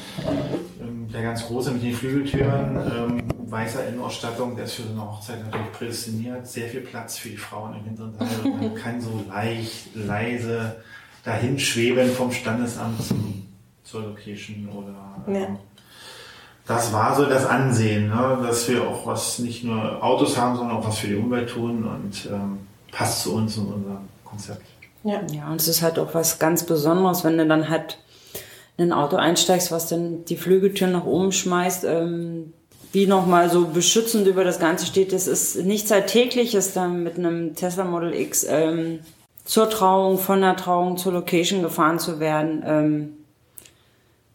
ähm, 0.81 1.09
der 1.11 1.23
ganz 1.23 1.47
große 1.47 1.71
mit 1.71 1.83
den 1.83 1.95
Flügeltüren, 1.95 2.77
ähm, 2.77 3.23
weißer 3.51 3.89
Innenausstattung, 3.89 4.57
der 4.57 4.67
ist 4.67 4.75
für 4.75 4.83
so 4.83 4.91
eine 4.91 5.01
Hochzeit 5.01 5.43
natürlich 5.43 5.73
prädestiniert. 5.73 6.47
Sehr 6.47 6.69
viel 6.69 6.83
Platz 6.83 7.17
für 7.17 7.31
die 7.31 7.37
Frauen 7.39 7.77
im 7.77 7.85
hinteren 7.85 8.19
Teil. 8.19 8.29
Man 8.45 8.75
kann 8.75 9.01
so 9.01 9.25
leicht, 9.29 9.95
leise 9.95 10.77
dahin 11.25 11.59
schweben 11.59 12.11
vom 12.11 12.31
Standesamt 12.33 13.03
zum, 13.05 13.47
zur 13.83 14.03
Location 14.03 14.69
oder. 14.69 14.95
Ähm, 15.27 15.35
Ja. 15.43 15.59
Das 16.67 16.95
war 16.95 17.15
so 17.15 17.27
das 17.27 17.45
Ansehen, 17.45 18.09
ne? 18.09 18.39
dass 18.43 18.67
wir 18.71 18.89
auch 18.89 19.07
was 19.07 19.39
nicht 19.39 19.65
nur 19.65 20.03
Autos 20.03 20.39
haben, 20.39 20.57
sondern 20.57 20.79
auch 20.79 20.87
was 20.87 20.99
für 20.99 21.09
die 21.09 21.15
Umwelt 21.15 21.51
tun 21.51 21.85
und 21.85 22.27
ähm, 22.33 22.61
passt 22.91 23.23
zu 23.23 23.35
uns 23.35 23.59
und 23.59 23.67
unserem 23.67 24.09
Konzept. 24.25 24.63
Ja. 25.03 25.21
Ja, 25.31 25.51
und 25.51 25.61
es 25.61 25.69
ist 25.69 25.83
halt 25.83 25.99
auch 25.99 26.15
was 26.15 26.39
ganz 26.39 26.65
Besonderes, 26.65 27.23
wenn 27.23 27.37
du 27.37 27.47
dann 27.47 27.69
halt 27.69 27.99
in 28.79 28.91
ein 28.91 28.93
Auto 28.99 29.17
einsteigst, 29.17 29.71
was 29.73 29.89
dann 29.89 30.25
die 30.25 30.39
Flügeltür 30.39 30.89
nach 30.89 31.05
oben 31.05 31.33
schmeißt, 31.33 31.85
ähm, 31.85 32.55
wie 32.93 33.07
nochmal 33.07 33.51
so 33.51 33.67
beschützend 33.67 34.27
über 34.27 34.45
das 34.45 34.59
Ganze 34.59 34.87
steht. 34.87 35.13
Das 35.13 35.27
ist 35.27 35.57
nichts 35.57 35.93
Alltägliches, 35.93 36.73
dann 36.73 37.03
mit 37.03 37.19
einem 37.19 37.55
Tesla 37.55 37.85
Model 37.85 38.15
X 38.15 38.47
ähm, 38.49 39.01
zur 39.45 39.69
Trauung, 39.69 40.19
von 40.19 40.41
der 40.41 40.57
Trauung 40.57 40.97
zur 40.97 41.13
Location 41.13 41.63
gefahren 41.63 41.99
zu 41.99 42.19
werden. 42.19 42.63
Ähm, 42.67 43.17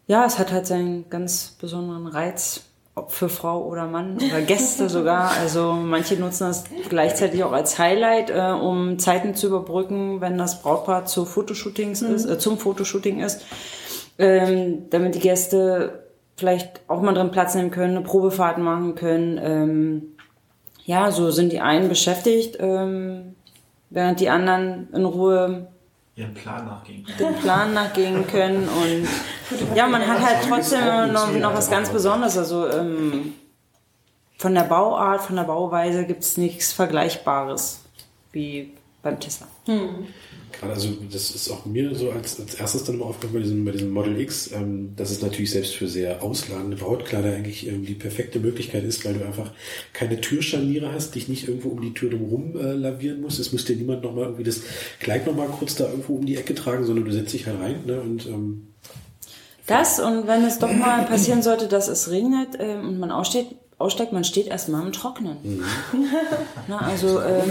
ja, 0.06 0.24
es 0.24 0.38
hat 0.38 0.52
halt 0.52 0.66
seinen 0.66 1.08
ganz 1.10 1.56
besonderen 1.60 2.06
Reiz, 2.06 2.62
ob 2.94 3.12
für 3.12 3.28
Frau 3.28 3.64
oder 3.64 3.86
Mann 3.86 4.16
oder 4.16 4.40
Gäste 4.40 4.88
sogar. 4.88 5.32
Also 5.40 5.72
manche 5.72 6.16
nutzen 6.16 6.48
das 6.48 6.64
gleichzeitig 6.88 7.44
auch 7.44 7.52
als 7.52 7.78
Highlight, 7.78 8.30
äh, 8.30 8.52
um 8.52 8.98
Zeiten 8.98 9.34
zu 9.34 9.48
überbrücken, 9.48 10.20
wenn 10.20 10.38
das 10.38 10.62
Brautpaar 10.62 11.06
zu 11.06 11.24
Fotoshootings 11.24 12.02
ist, 12.02 12.26
äh, 12.26 12.38
zum 12.38 12.58
Fotoshooting 12.58 13.20
ist, 13.20 13.42
ähm, 14.18 14.90
damit 14.90 15.16
die 15.16 15.20
Gäste 15.20 16.04
vielleicht 16.36 16.80
auch 16.88 17.02
mal 17.02 17.14
drin 17.14 17.30
Platz 17.30 17.54
nehmen 17.54 17.70
können, 17.70 17.96
eine 17.96 18.04
Probefahrt 18.04 18.58
machen 18.58 18.94
können. 18.94 19.38
Ähm, 19.42 20.02
ja, 20.84 21.12
so 21.12 21.30
sind 21.30 21.52
die 21.52 21.60
einen 21.60 21.88
beschäftigt, 21.88 22.56
ähm, 22.58 23.36
während 23.90 24.20
die 24.20 24.30
anderen 24.30 24.88
in 24.92 25.04
Ruhe 25.04 25.68
Ihren 26.16 26.34
Plan 26.34 26.66
nachgehen. 26.66 27.06
dem 27.18 27.34
Plan 27.36 27.72
nachgehen 27.74 28.26
können 28.26 28.68
und 28.68 29.08
ja, 29.74 29.86
man 29.86 30.06
hat 30.06 30.20
halt 30.20 30.38
trotzdem 30.48 31.12
noch, 31.12 31.32
noch 31.32 31.54
was 31.54 31.70
ganz 31.70 31.88
Besonderes. 31.90 32.36
Also 32.36 32.68
ähm, 32.68 33.34
von 34.38 34.54
der 34.54 34.64
Bauart, 34.64 35.22
von 35.22 35.36
der 35.36 35.44
Bauweise 35.44 36.04
gibt 36.06 36.22
es 36.22 36.36
nichts 36.36 36.72
Vergleichbares 36.72 37.84
wie 38.32 38.72
beim 39.02 39.18
Tesla. 39.18 39.46
Gerade 40.52 40.74
also 40.74 40.88
das 41.10 41.30
ist 41.30 41.50
auch 41.50 41.66
mir 41.66 41.94
so 41.94 42.10
als, 42.10 42.38
als 42.40 42.54
erstes 42.54 42.84
dann 42.84 42.96
immer 42.96 43.06
aufgefallen 43.06 43.34
bei 43.34 43.40
diesem, 43.40 43.64
bei 43.64 43.72
diesem 43.72 43.90
Model 43.90 44.20
X, 44.20 44.50
ähm, 44.52 44.94
dass 44.96 45.10
es 45.10 45.22
natürlich 45.22 45.50
selbst 45.50 45.74
für 45.74 45.88
sehr 45.88 46.22
ausladende 46.22 46.76
Brautkleider 46.76 47.32
eigentlich 47.32 47.66
ähm, 47.66 47.84
die 47.84 47.94
perfekte 47.94 48.40
Möglichkeit 48.40 48.84
ist, 48.84 49.04
weil 49.04 49.14
du 49.14 49.24
einfach 49.24 49.52
keine 49.92 50.20
Türscharniere 50.20 50.92
hast, 50.92 51.14
dich 51.14 51.28
nicht 51.28 51.48
irgendwo 51.48 51.70
um 51.70 51.80
die 51.80 51.94
Tür 51.94 52.10
drumherum 52.10 52.56
äh, 52.56 52.72
lavieren 52.72 53.20
musst. 53.20 53.38
Es 53.38 53.52
muss 53.52 53.64
dir 53.64 53.76
niemand 53.76 54.02
nochmal 54.02 54.24
irgendwie 54.24 54.44
das 54.44 54.62
Kleid 55.00 55.26
nochmal 55.26 55.48
kurz 55.48 55.74
da 55.74 55.88
irgendwo 55.88 56.16
um 56.16 56.26
die 56.26 56.36
Ecke 56.36 56.54
tragen, 56.54 56.84
sondern 56.84 57.04
du 57.04 57.12
setzt 57.12 57.32
dich 57.32 57.46
halt 57.46 57.60
rein 57.60 57.84
ne, 57.86 58.00
und 58.00 58.26
ähm, 58.26 58.68
Das 59.66 60.00
und 60.00 60.26
wenn 60.26 60.44
es 60.44 60.58
doch 60.58 60.72
mal 60.72 61.04
passieren 61.06 61.42
sollte, 61.42 61.68
dass 61.68 61.88
es 61.88 62.10
regnet 62.10 62.50
ähm, 62.58 62.88
und 62.88 62.98
man 62.98 63.10
aussteht, 63.10 63.46
aussteigt, 63.78 64.12
man 64.12 64.24
steht 64.24 64.46
erstmal 64.46 64.86
im 64.86 64.92
Trocknen. 64.92 65.36
Na, 66.68 66.78
also 66.78 67.20
ähm, 67.20 67.50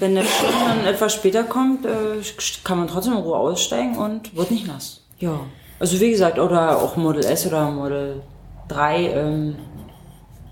wenn 0.00 0.14
der 0.14 0.24
Sturm 0.24 0.52
dann 0.66 0.86
etwas 0.86 1.14
später 1.14 1.44
kommt, 1.44 1.84
äh, 1.86 2.22
kann 2.64 2.78
man 2.78 2.88
trotzdem 2.88 3.14
in 3.14 3.18
Ruhe 3.20 3.36
aussteigen 3.36 3.96
und 3.96 4.34
wird 4.36 4.50
nicht 4.50 4.66
nass. 4.66 5.02
Ja. 5.18 5.40
Also 5.78 6.00
wie 6.00 6.10
gesagt, 6.10 6.38
oder 6.38 6.78
auch 6.80 6.96
Model 6.96 7.24
S 7.24 7.46
oder 7.46 7.70
Model 7.70 8.22
3. 8.68 9.10
Ähm, 9.10 9.56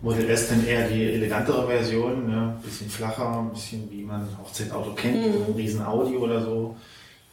Model 0.03 0.29
S 0.29 0.49
dann 0.49 0.67
eher 0.67 0.87
die 0.87 1.13
elegantere 1.15 1.67
Version, 1.67 2.29
ne? 2.29 2.57
bisschen 2.63 2.91
flacher, 2.91 3.39
ein 3.39 3.51
bisschen 3.51 3.91
wie 3.91 4.03
man 4.03 4.29
Hochzeitauto 4.43 4.93
kennt, 4.93 5.17
ein 5.17 5.55
riesen 5.57 5.85
Audi 5.85 6.17
oder 6.17 6.43
so, 6.43 6.77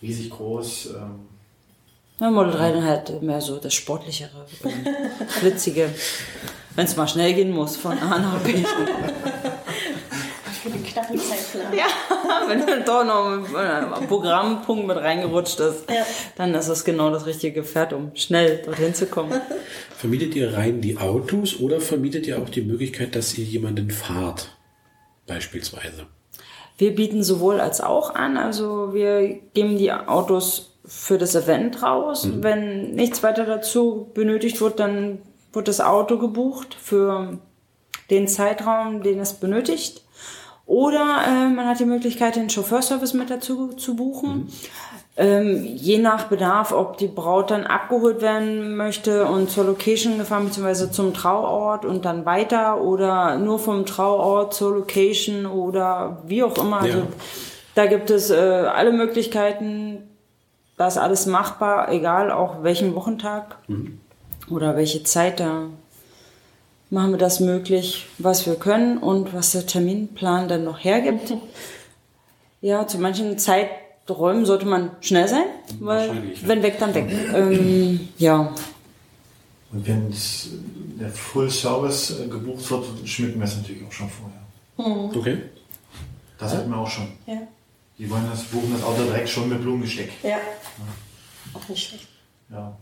riesig 0.02 0.30
groß. 0.30 0.91
Ähm, 0.95 1.28
Ja, 2.19 2.32
Model 2.32 2.54
3 2.54 2.71
dann 2.71 2.86
halt 2.86 3.21
mehr 3.21 3.41
so 3.41 3.58
das 3.58 3.74
sportlichere, 3.74 4.45
flitzige. 5.28 5.89
wenn 6.76 6.86
es 6.86 6.95
mal 6.95 7.08
schnell 7.08 7.34
gehen 7.34 7.52
muss 7.52 7.76
von 7.76 7.97
A 8.00 8.17
nach 8.19 8.39
B. 8.39 8.63
Für 10.94 11.00
den 11.14 11.20
knappen 11.20 11.20
Zeitplan. 11.20 11.74
ja, 11.74 11.86
wenn 12.48 12.66
dann 12.66 12.86
doch 12.86 13.04
noch 13.06 14.00
ein 14.02 14.08
Programmpunkt 14.08 14.88
mit 14.88 14.98
reingerutscht 14.98 15.60
ist, 15.60 15.90
Ja. 15.90 16.06
dann 16.36 16.54
ist 16.54 16.68
es 16.68 16.84
genau 16.84 17.10
das 17.10 17.26
richtige 17.26 17.64
Pferd, 17.64 17.94
um 17.94 18.12
schnell 18.16 18.62
dorthin 18.66 18.94
zu 18.94 19.06
kommen. 19.08 19.40
Vermietet 19.98 20.36
ihr 20.36 20.54
rein 20.56 20.82
die 20.82 20.98
Autos 20.98 21.60
oder 21.60 21.80
vermietet 21.80 22.28
ihr 22.28 22.40
auch 22.40 22.50
die 22.50 22.62
Möglichkeit, 22.62 23.16
dass 23.16 23.38
ihr 23.38 23.46
jemanden 23.46 23.92
fahrt? 23.92 24.50
Beispielsweise. 25.28 26.08
Wir 26.78 26.96
bieten 26.96 27.24
sowohl 27.24 27.60
als 27.62 27.80
auch 27.82 28.16
an, 28.16 28.38
also 28.38 28.94
wir 28.94 29.40
geben 29.54 29.78
die 29.78 29.92
Autos 29.92 30.80
für 30.84 31.20
das 31.20 31.36
Event 31.36 31.84
raus. 31.84 32.28
Wenn 32.42 32.96
nichts 32.96 33.22
weiter 33.22 33.46
dazu 33.46 34.10
benötigt 34.16 34.60
wird, 34.62 34.80
dann 34.80 35.20
wird 35.54 35.68
das 35.68 35.80
Auto 35.80 36.18
gebucht 36.18 36.74
für 36.74 37.38
den 38.10 38.28
Zeitraum, 38.28 39.04
den 39.04 39.20
es 39.20 39.34
benötigt. 39.34 40.02
Oder 40.72 41.18
äh, 41.28 41.50
man 41.50 41.68
hat 41.68 41.82
die 41.82 41.86
Möglichkeit, 41.86 42.38
den 42.38 42.50
Chauffeurservice 42.50 43.14
mit 43.14 43.30
dazu 43.30 43.74
zu 43.74 43.98
buchen. 43.98 44.48
Ähm, 45.18 45.66
je 45.76 45.98
nach 45.98 46.28
Bedarf, 46.30 46.72
ob 46.72 46.98
die 46.98 47.10
Braut 47.10 47.52
dann 47.52 47.66
abgeholt 47.66 48.22
werden 48.22 48.78
möchte 48.78 49.26
und 49.26 49.50
zur 49.52 49.66
Location 49.66 50.18
gefahren, 50.18 50.46
beziehungsweise 50.46 50.90
zum 50.90 51.14
Trauort 51.14 51.84
und 51.84 52.06
dann 52.06 52.26
weiter 52.26 52.80
oder 52.80 53.38
nur 53.38 53.60
vom 53.60 53.86
Trauort 53.86 54.54
zur 54.54 54.76
Location 54.76 55.46
oder 55.46 56.20
wie 56.26 56.42
auch 56.42 56.58
immer. 56.58 56.80
Also, 56.80 57.00
Ja. 57.00 57.08
da 57.76 57.88
gibt 57.88 58.10
es 58.10 58.30
äh, 58.30 58.36
alle 58.36 58.94
Möglichkeiten. 58.94 60.08
Da 60.78 60.88
ist 60.88 60.98
alles 60.98 61.26
machbar, 61.26 61.92
egal 61.92 62.32
auch 62.32 62.64
welchen 62.64 62.96
Wochentag 62.96 63.58
oder 64.50 64.78
welche 64.78 65.04
Zeit. 65.04 65.42
Da 65.42 65.64
machen 66.92 67.12
wir 67.12 67.18
das 67.18 67.40
möglich, 67.40 68.06
was 68.20 68.46
wir 68.46 68.56
können 68.56 68.98
und 69.00 69.34
was 69.34 69.54
der 69.54 69.66
Terminplan 69.66 70.48
dann 70.48 70.64
noch 70.64 70.84
hergibt. 70.84 71.34
Ja, 72.64 72.86
zu 72.86 73.00
manchen 73.00 73.40
Zeiträumen 73.40 74.46
sollte 74.46 74.68
man 74.68 74.92
schnell 75.02 75.28
sein, 75.28 75.46
weil 75.80 76.10
ja. 76.10 76.14
wenn 76.44 76.62
weg, 76.62 76.78
dann 76.78 76.94
weg. 76.94 77.10
ähm, 77.34 78.08
ja, 78.20 78.54
Und 79.72 79.88
wenn 79.88 80.14
der 81.00 81.10
Full 81.10 81.50
Service 81.50 82.20
äh, 82.20 82.28
gebucht 82.28 82.70
wird, 82.70 82.86
schmücken 83.10 83.40
wir 83.40 83.46
es 83.46 83.58
natürlich 83.58 83.84
auch 83.84 83.92
schon 83.92 84.08
vorher. 84.12 85.18
Okay. 85.18 85.40
Das 86.38 86.54
hatten 86.54 86.70
wir 86.70 86.78
auch 86.78 86.88
schon. 86.88 87.08
Ja. 87.26 87.42
Die 87.98 88.08
wollen 88.08 88.28
das 88.30 88.44
buchen 88.44 88.74
das 88.74 88.84
Auto 88.84 89.06
direkt 89.06 89.30
schon 89.30 89.50
mit 89.50 89.60
Blumengesteck. 89.60 90.12
ja. 90.22 90.38
Auch 91.56 91.68
nicht 91.68 91.88
schlecht. 91.88 92.08
Ja. 92.52 92.78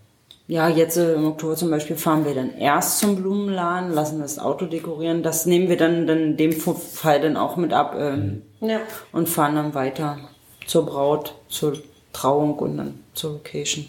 Ja, 0.49 0.67
jetzt 0.67 0.97
äh, 0.97 1.13
im 1.13 1.27
Oktober 1.27 1.55
zum 1.55 1.69
Beispiel 1.69 1.95
fahren 1.95 2.25
wir 2.25 2.33
dann 2.33 2.57
erst 2.57 2.97
zum 2.97 3.15
Blumenladen, 3.15 3.93
lassen 3.93 4.19
das 4.19 4.39
Auto 4.39 4.65
dekorieren. 4.65 5.21
Das 5.21 5.45
nehmen 5.45 5.69
wir 5.69 5.77
dann, 5.77 6.07
dann 6.07 6.17
in 6.19 6.37
dem 6.37 6.53
Fall 6.53 7.21
dann 7.21 7.37
auch 7.37 7.55
mit 7.55 7.71
ab 7.71 7.95
ähm, 7.95 8.41
Ja. 8.59 8.79
und 9.11 9.29
fahren 9.29 9.53
dann 9.57 9.75
weiter 9.75 10.17
zur 10.65 10.87
Braut, 10.87 11.35
zur 11.49 11.77
Trauung 12.13 12.57
und 12.57 12.77
dann 12.77 13.03
zur 13.13 13.33
Location. 13.33 13.87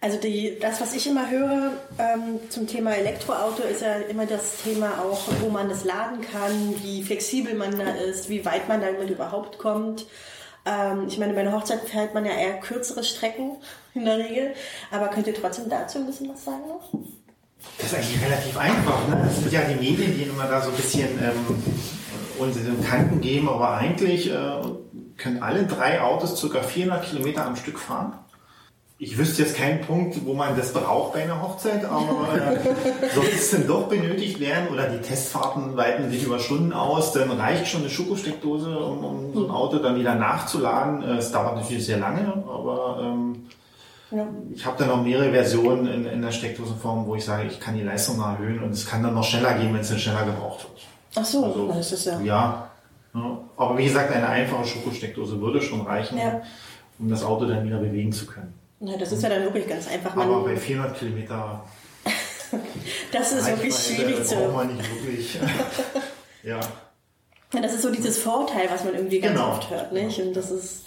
Also 0.00 0.18
die, 0.18 0.56
das, 0.58 0.80
was 0.80 0.94
ich 0.94 1.06
immer 1.06 1.28
höre 1.28 1.72
ähm, 1.98 2.40
zum 2.48 2.66
Thema 2.66 2.92
Elektroauto, 2.92 3.62
ist 3.70 3.82
ja 3.82 3.96
immer 4.08 4.24
das 4.24 4.62
Thema 4.62 5.02
auch, 5.02 5.20
wo 5.42 5.50
man 5.50 5.68
das 5.68 5.84
laden 5.84 6.22
kann, 6.22 6.74
wie 6.82 7.02
flexibel 7.02 7.52
man 7.54 7.78
da 7.78 7.90
ist, 8.08 8.30
wie 8.30 8.46
weit 8.46 8.66
man 8.66 8.80
damit 8.80 9.10
überhaupt 9.10 9.58
kommt. 9.58 10.06
Ähm, 10.66 11.06
ich 11.08 11.18
meine, 11.18 11.32
bei 11.32 11.40
einer 11.40 11.52
Hochzeit 11.52 11.80
fährt 11.80 12.12
man 12.12 12.26
ja 12.26 12.32
eher 12.32 12.58
kürzere 12.60 13.04
Strecken 13.04 13.52
in 13.94 14.04
der 14.04 14.18
Regel. 14.18 14.54
Aber 14.90 15.08
könnt 15.08 15.26
ihr 15.26 15.34
trotzdem 15.34 15.68
dazu 15.68 15.98
ein 15.98 16.06
bisschen 16.06 16.28
was 16.28 16.44
sagen 16.44 16.68
noch? 16.68 16.90
Das 17.78 17.92
ist 17.92 17.94
eigentlich 17.94 18.24
relativ 18.24 18.56
einfach. 18.56 19.08
Ne? 19.08 19.20
Das 19.24 19.36
sind 19.36 19.52
ja 19.52 19.62
die 19.62 19.74
Medien, 19.74 20.16
die 20.16 20.24
immer 20.24 20.46
da 20.46 20.60
so 20.60 20.70
ein 20.70 20.76
bisschen 20.76 21.08
ähm, 21.22 21.62
uns 22.38 22.56
in 22.56 22.64
den 22.64 22.84
Kanten 22.84 23.20
geben, 23.20 23.48
aber 23.48 23.76
eigentlich 23.76 24.30
äh, 24.30 24.60
können 25.16 25.42
alle 25.42 25.64
drei 25.64 26.00
Autos 26.00 26.40
ca. 26.40 26.62
400 26.62 27.04
Kilometer 27.04 27.46
am 27.46 27.56
Stück 27.56 27.78
fahren. 27.78 28.18
Ich 28.98 29.18
wüsste 29.18 29.42
jetzt 29.42 29.56
keinen 29.56 29.82
Punkt, 29.82 30.24
wo 30.24 30.32
man 30.32 30.56
das 30.56 30.72
braucht 30.72 31.12
bei 31.12 31.22
einer 31.24 31.42
Hochzeit, 31.42 31.84
aber 31.84 32.28
äh, 32.34 33.14
sollte 33.14 33.34
es 33.34 33.50
denn 33.50 33.66
doch 33.66 33.88
benötigt 33.88 34.40
werden 34.40 34.68
oder 34.72 34.88
die 34.88 35.02
Testfahrten 35.06 35.76
weiten 35.76 36.10
sich 36.10 36.24
über 36.24 36.38
Stunden 36.38 36.72
aus, 36.72 37.12
dann 37.12 37.30
reicht 37.30 37.66
schon 37.68 37.82
eine 37.82 37.90
Schokosteckdose, 37.90 38.78
um, 38.78 39.04
um 39.04 39.34
so 39.34 39.44
ein 39.44 39.50
Auto 39.50 39.78
dann 39.80 39.96
wieder 39.98 40.14
nachzuladen. 40.14 41.02
Äh, 41.02 41.16
Es 41.18 41.30
dauert 41.30 41.56
natürlich 41.56 41.84
sehr 41.84 41.98
lange, 41.98 42.42
aber 42.48 43.00
ähm, 43.02 43.46
Ja. 44.10 44.26
ich 44.54 44.64
habe 44.64 44.76
dann 44.78 44.88
noch 44.88 45.02
mehrere 45.02 45.30
Versionen 45.30 45.86
in, 45.88 46.06
in 46.06 46.22
der 46.22 46.32
Steckdosenform, 46.32 47.06
wo 47.06 47.16
ich 47.16 47.24
sage, 47.26 47.48
ich 47.48 47.60
kann 47.60 47.74
die 47.76 47.82
Leistung 47.82 48.18
erhöhen 48.18 48.62
und 48.62 48.70
es 48.70 48.86
kann 48.86 49.02
dann 49.02 49.12
noch 49.12 49.24
schneller 49.24 49.52
gehen, 49.58 49.74
wenn 49.74 49.82
es 49.82 49.90
dann 49.90 49.98
schneller 49.98 50.24
gebraucht 50.24 50.62
wird. 50.70 50.86
Ach 51.16 51.24
so, 51.26 51.44
Also, 51.44 51.68
das 51.68 51.92
ist 51.92 52.06
ja. 52.06 52.18
Ja. 52.20 52.70
ja. 53.12 53.38
Aber 53.58 53.76
wie 53.76 53.84
gesagt, 53.84 54.10
eine 54.10 54.26
einfache 54.26 54.64
Schokosteckdose 54.64 55.38
würde 55.38 55.60
schon 55.60 55.82
reichen, 55.82 56.16
Ja. 56.16 56.40
um 56.98 57.10
das 57.10 57.22
Auto 57.22 57.44
dann 57.44 57.62
wieder 57.66 57.76
bewegen 57.76 58.12
zu 58.12 58.24
können. 58.24 58.54
Ja, 58.80 58.96
das 58.96 59.12
ist 59.12 59.22
ja 59.22 59.28
dann 59.28 59.42
wirklich 59.44 59.66
ganz 59.68 59.88
einfach. 59.88 60.16
Aber 60.16 60.42
bei 60.42 60.52
Man, 60.52 60.56
400 60.60 60.98
Kilometer 60.98 61.64
das 63.12 63.32
ist 63.32 63.46
wirklich 63.48 63.74
schwierig 63.74 64.24
zu. 64.24 64.36
braucht 64.36 64.54
man 64.54 64.76
nicht 64.76 64.94
wirklich. 64.94 65.38
ja. 66.42 66.60
Ja, 67.52 67.60
das 67.60 67.74
ist 67.74 67.82
so 67.82 67.90
dieses 67.90 68.18
Vorteil, 68.18 68.68
was 68.70 68.84
man 68.84 68.94
irgendwie 68.94 69.20
ganz 69.20 69.34
Genau. 69.38 69.52
oft 69.52 69.70
hört, 69.70 69.92
nicht? 69.92 70.20
Und 70.20 70.34
das 70.34 70.50
ist 70.50 70.82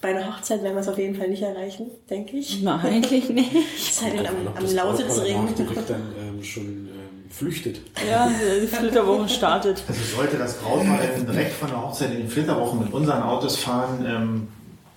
bei 0.00 0.10
einer 0.10 0.26
Hochzeit 0.34 0.62
werden 0.62 0.74
wir 0.74 0.80
es 0.80 0.88
auf 0.88 0.96
jeden 0.98 1.14
Fall 1.14 1.28
nicht 1.28 1.42
erreichen, 1.42 1.90
denke 2.08 2.36
ich. 2.38 2.62
Na, 2.62 2.80
eigentlich 2.80 3.28
nicht. 3.28 3.50
Es 3.76 3.98
sei 3.98 4.10
denn, 4.10 4.24
Kann 4.24 4.44
man 4.44 4.56
am, 4.56 4.64
am 4.64 4.74
Lausitzring. 4.74 5.54
Dann 5.88 6.14
ähm, 6.18 6.42
schon 6.42 6.64
ähm, 6.64 7.30
flüchtet. 7.30 7.80
Ja, 8.08 8.30
die 8.62 8.66
Flitterwoche 8.66 9.28
startet. 9.28 9.82
Also 9.86 10.16
sollte 10.16 10.38
das 10.38 10.54
Brautpaar 10.54 11.00
direkt 11.28 11.52
von 11.52 11.68
der 11.68 11.82
Hochzeit 11.82 12.12
in 12.12 12.22
die 12.22 12.28
Flitterwochen 12.28 12.80
mit 12.80 12.92
unseren 12.94 13.22
Autos 13.22 13.56
fahren, 13.58 14.04
ähm, 14.08 14.48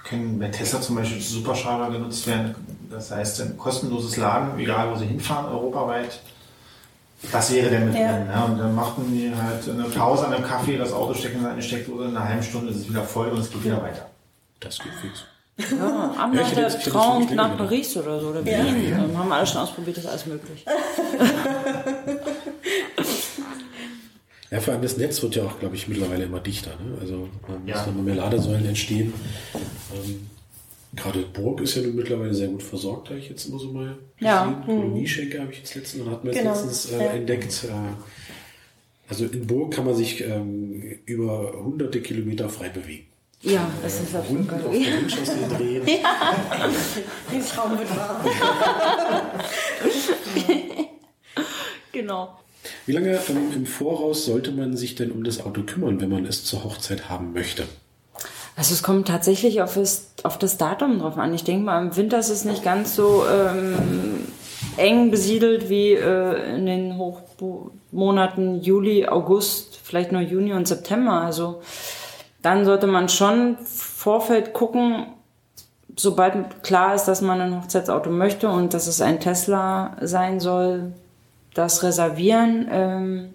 können 0.03 0.37
bei 0.39 0.49
Tesla 0.49 0.81
zum 0.81 0.95
Beispiel 0.95 1.21
Supercharger 1.21 1.91
genutzt 1.91 2.27
werden. 2.27 2.55
Das 2.89 3.11
heißt, 3.11 3.41
ein 3.41 3.57
kostenloses 3.57 4.17
Laden, 4.17 4.59
egal 4.59 4.91
wo 4.91 4.95
sie 4.97 5.05
hinfahren, 5.05 5.51
europaweit. 5.51 6.19
Das 7.31 7.53
wäre 7.53 7.69
dann 7.71 7.85
mit 7.87 7.95
Ja. 7.95 8.19
Ja. 8.25 8.43
Und 8.43 8.57
dann 8.59 8.75
machten 8.75 9.11
die 9.11 9.31
halt 9.33 9.67
eine 9.69 9.83
Pause 9.85 10.27
an 10.27 10.33
einem 10.33 10.43
Kaffee, 10.45 10.77
das 10.77 10.91
Auto 10.91 11.13
stecken 11.13 11.39
in 11.39 11.45
eine 11.45 11.61
Steckdose, 11.61 12.03
in 12.05 12.17
einer 12.17 12.27
halben 12.27 12.43
Stunde 12.43 12.71
ist 12.71 12.77
es 12.81 12.89
wieder 12.89 13.03
voll 13.03 13.29
und 13.29 13.39
es 13.39 13.49
geht 13.49 13.63
wieder 13.63 13.81
weiter. 13.81 14.05
Das 14.59 14.77
geht 14.77 14.91
fix. 15.01 15.23
Ja, 15.71 16.13
am 16.17 16.33
Ja, 16.33 16.41
nach 16.41 16.41
ich 16.41 16.47
hätte 16.47 16.55
der 16.55 16.63
jetzt- 16.63 16.77
ich 16.79 16.85
hätte 16.85 16.89
Trauung 16.97 17.19
jetzt 17.21 17.29
nicht 17.29 17.37
nach. 17.37 17.57
Paris 17.57 17.95
oder 17.97 18.19
so, 18.19 18.27
oder 18.29 18.39
Ja. 18.41 18.57
Berlin. 18.63 18.85
Ähm, 18.91 19.17
haben 19.17 19.29
wir 19.29 19.35
alles 19.35 19.51
schon 19.51 19.61
ausprobiert, 19.61 19.97
ist 19.97 20.07
alles 20.07 20.25
möglich. 20.25 20.65
Ja, 24.53 24.59
vor 24.59 24.73
allem 24.73 24.83
das 24.83 24.97
Netz 24.97 25.19
wird 25.23 25.35
ja 25.35 25.43
auch, 25.45 25.59
glaube 25.59 25.75
ich, 25.75 25.87
mittlerweile 25.87 26.25
immer 26.25 26.39
dichter. 26.39 26.71
Ne? 26.79 26.95
Also 27.01 27.27
ähm, 27.49 27.65
Ja. 27.67 27.83
immer 27.85 28.03
mehr 28.03 28.13
Ladesäulen 28.13 28.65
entstehen. 28.67 29.11
Ähm, 29.55 30.27
Gerade 30.95 31.21
Burg 31.23 31.59
ist 31.61 31.73
ja 31.75 31.81
nun 31.81 31.95
mittlerweile 31.95 32.35
sehr 32.35 32.49
gut 32.49 32.61
versorgt, 32.61 33.09
habe 33.09 33.17
ich 33.17 33.27
jetzt 33.27 33.45
immer 33.49 33.57
so 33.57 33.71
mal 33.73 33.97
Ja. 34.19 34.45
gesehen. 34.45 34.63
Kolonieschenke 34.65 35.41
habe 35.41 35.51
ich 35.51 35.57
jetzt 35.57 35.73
letztens, 35.73 36.05
wir 36.05 36.11
jetzt 36.25 36.37
Genau. 36.37 36.51
letztens 36.51 36.91
äh, 36.91 36.97
Ja. 37.03 37.11
entdeckt. 37.13 37.63
Äh, 37.63 37.71
also 39.09 39.25
in 39.25 39.47
Burg 39.47 39.73
kann 39.73 39.85
man 39.85 39.95
sich 39.95 40.21
ähm, 40.23 40.83
über 41.07 41.53
hunderte 41.63 41.99
Kilometer 42.01 42.47
frei 42.47 42.69
bewegen. 42.69 43.07
Ja, 43.41 43.67
das 43.81 44.01
ist 44.01 44.15
absolut 44.15 44.41
Runden 44.51 44.65
auf 44.67 44.71
der 44.71 44.99
Windchaussee 45.01 45.33
drehen. 45.57 45.83
Den 47.33 47.41
Traum 47.43 47.71
wird 47.79 47.89
wahr. 47.97 48.23
Genau. 51.91 52.37
Wie 52.86 52.91
lange 52.91 53.19
ähm, 53.30 53.52
im 53.56 53.65
Voraus 53.65 54.26
sollte 54.26 54.52
man 54.52 54.76
sich 54.78 54.95
denn 54.95 55.12
um 55.12 55.23
das 55.23 55.45
Auto 55.45 55.62
kümmern, 55.63 55.99
wenn 56.02 56.10
man 56.10 56.26
es 56.26 56.45
zur 56.45 56.63
Hochzeit 56.63 57.10
haben 57.10 57.34
möchte? 57.34 57.63
Also 58.56 58.73
es 58.73 58.84
kommt 58.84 59.08
tatsächlich 59.08 59.62
auf 59.62 59.73
das, 59.73 60.12
auf 60.23 60.38
das 60.38 60.58
Datum 60.58 60.99
drauf 60.99 61.17
an. 61.17 61.34
Ich 61.34 61.43
denke 61.43 61.65
mal, 61.65 61.82
im 61.82 61.95
Winter 61.95 62.19
ist 62.19 62.30
es 62.30 62.45
nicht 62.45 62.63
ganz 62.63 62.95
so 62.95 63.23
ähm, 63.26 64.28
eng 64.78 65.10
besiedelt 65.10 65.69
wie 65.69 65.93
äh, 65.93 66.56
in 66.56 66.65
den 66.65 66.97
Hochmonaten 66.97 68.62
Juli, 68.62 69.08
August, 69.08 69.80
vielleicht 69.84 70.12
nur 70.12 70.21
Juni 70.21 70.54
und 70.54 70.67
September. 70.67 71.21
Also 71.21 71.62
dann 72.43 72.65
sollte 72.65 72.88
man 72.88 73.10
schon 73.10 73.58
Vorfeld 73.65 74.54
gucken, 74.54 75.08
sobald 75.95 76.63
klar 76.63 76.93
ist, 76.93 77.06
dass 77.06 77.21
man 77.21 77.41
ein 77.41 77.62
Hochzeitsauto 77.62 78.10
möchte 78.10 78.49
und 78.49 78.73
dass 78.73 78.88
es 78.88 79.02
ein 79.02 79.19
Tesla 79.19 79.97
sein 80.02 80.39
soll, 80.39 80.93
das 81.53 81.83
reservieren. 81.83 82.67
Ähm, 82.71 83.29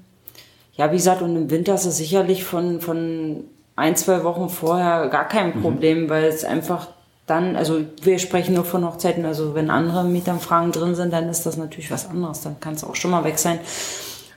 ja, 0.75 0.91
wie 0.93 0.97
gesagt, 0.97 1.23
und 1.23 1.37
im 1.37 1.51
Winter 1.51 1.75
ist 1.75 1.87
es 1.87 1.97
sicherlich 1.97 2.45
von, 2.45 2.81
von 2.81 3.45
ein, 3.77 3.97
zwei 3.97 4.25
Wochen 4.25 4.49
vorher 4.49 5.09
gar 5.09 5.27
kein 5.27 5.61
Problem, 5.61 6.09
weil 6.09 6.25
es 6.25 6.45
einfach 6.45 6.89
dann, 7.27 7.57
also 7.57 7.81
wir 8.03 8.19
sprechen 8.19 8.55
nur 8.55 8.65
von 8.65 8.87
Hochzeiten, 8.87 9.25
also 9.25 9.55
wenn 9.55 9.71
andere 9.71 10.05
Mietanfragen 10.05 10.73
drin 10.73 10.95
sind, 10.95 11.13
dann 11.13 11.29
ist 11.29 11.45
das 11.45 11.57
natürlich 11.57 11.91
was 11.91 12.09
anderes, 12.09 12.41
dann 12.41 12.59
kann 12.59 12.75
es 12.75 12.85
auch 12.85 12.97
schon 12.97 13.11
mal 13.11 13.25
weg 13.25 13.39
sein. 13.39 13.61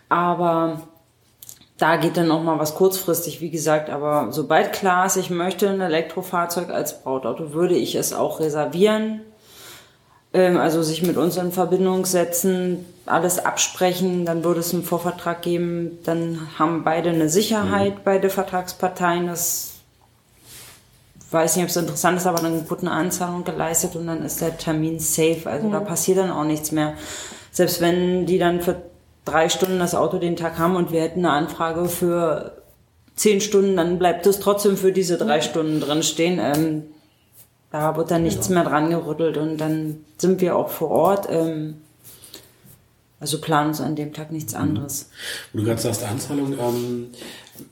Aber 0.09 0.81
da 1.77 1.95
geht 1.95 2.17
dann 2.17 2.27
noch 2.27 2.43
mal 2.43 2.59
was 2.59 2.75
kurzfristig, 2.75 3.41
wie 3.41 3.49
gesagt, 3.49 3.89
aber 3.89 4.27
sobald 4.31 4.73
klar 4.73 5.05
ist, 5.05 5.15
ich 5.15 5.29
möchte 5.29 5.69
ein 5.69 5.81
Elektrofahrzeug 5.81 6.69
als 6.69 7.01
Brautauto, 7.01 7.53
würde 7.53 7.75
ich 7.75 7.95
es 7.95 8.13
auch 8.13 8.39
reservieren. 8.39 9.21
Ähm, 10.33 10.57
also 10.57 10.83
sich 10.83 11.01
mit 11.01 11.17
uns 11.17 11.37
in 11.37 11.51
Verbindung 11.51 12.05
setzen, 12.05 12.85
alles 13.05 13.39
absprechen, 13.39 14.25
dann 14.25 14.43
würde 14.43 14.59
es 14.59 14.73
einen 14.73 14.83
Vorvertrag 14.83 15.41
geben, 15.41 15.99
dann 16.03 16.47
haben 16.57 16.83
beide 16.83 17.09
eine 17.09 17.29
Sicherheit, 17.29 17.95
Mhm. 17.95 18.01
beide 18.03 18.29
Vertragsparteien. 18.29 19.27
Das 19.27 19.73
weiß 21.31 21.55
nicht, 21.55 21.63
ob 21.63 21.69
es 21.69 21.77
interessant 21.77 22.17
ist, 22.17 22.27
aber 22.27 22.41
dann 22.41 22.69
wird 22.69 22.81
eine 22.81 22.91
Anzahlung 22.91 23.43
geleistet 23.43 23.95
und 23.95 24.07
dann 24.07 24.23
ist 24.23 24.41
der 24.41 24.57
Termin 24.57 24.99
safe. 24.99 25.41
Also 25.45 25.69
da 25.69 25.79
passiert 25.79 26.17
dann 26.17 26.31
auch 26.31 26.43
nichts 26.43 26.71
mehr. 26.71 26.93
Selbst 27.51 27.81
wenn 27.81 28.25
die 28.25 28.37
dann 28.37 28.61
für 28.61 28.81
drei 29.25 29.49
Stunden 29.49 29.79
das 29.79 29.95
Auto 29.95 30.17
den 30.17 30.35
Tag 30.35 30.57
haben 30.57 30.75
und 30.75 30.91
wir 30.91 31.01
hätten 31.01 31.19
eine 31.25 31.31
Anfrage 31.31 31.87
für 31.87 32.57
zehn 33.15 33.39
Stunden, 33.41 33.77
dann 33.77 33.97
bleibt 33.99 34.25
es 34.25 34.39
trotzdem 34.39 34.77
für 34.77 34.91
diese 34.91 35.17
drei 35.17 35.41
Stunden 35.41 35.79
drin 35.79 36.03
stehen. 36.03 36.39
Ähm, 36.39 36.83
da 37.71 37.95
wird 37.95 38.11
dann 38.11 38.23
nichts 38.23 38.49
mehr 38.49 38.63
dran 38.63 38.89
gerüttelt 38.89 39.37
und 39.37 39.57
dann 39.57 40.03
sind 40.17 40.41
wir 40.41 40.55
auch 40.55 40.69
vor 40.69 40.91
Ort. 40.91 41.27
Ähm, 41.29 41.81
also 43.21 43.39
planen 43.39 43.69
uns 43.69 43.79
an 43.79 43.95
dem 43.95 44.11
Tag 44.13 44.31
nichts 44.31 44.53
anderes. 44.55 45.09
Wo 45.53 45.59
du 45.59 45.65
gerade 45.65 45.79
sagst, 45.79 46.03
Anzahlung, 46.03 46.53
ähm, 46.59 47.07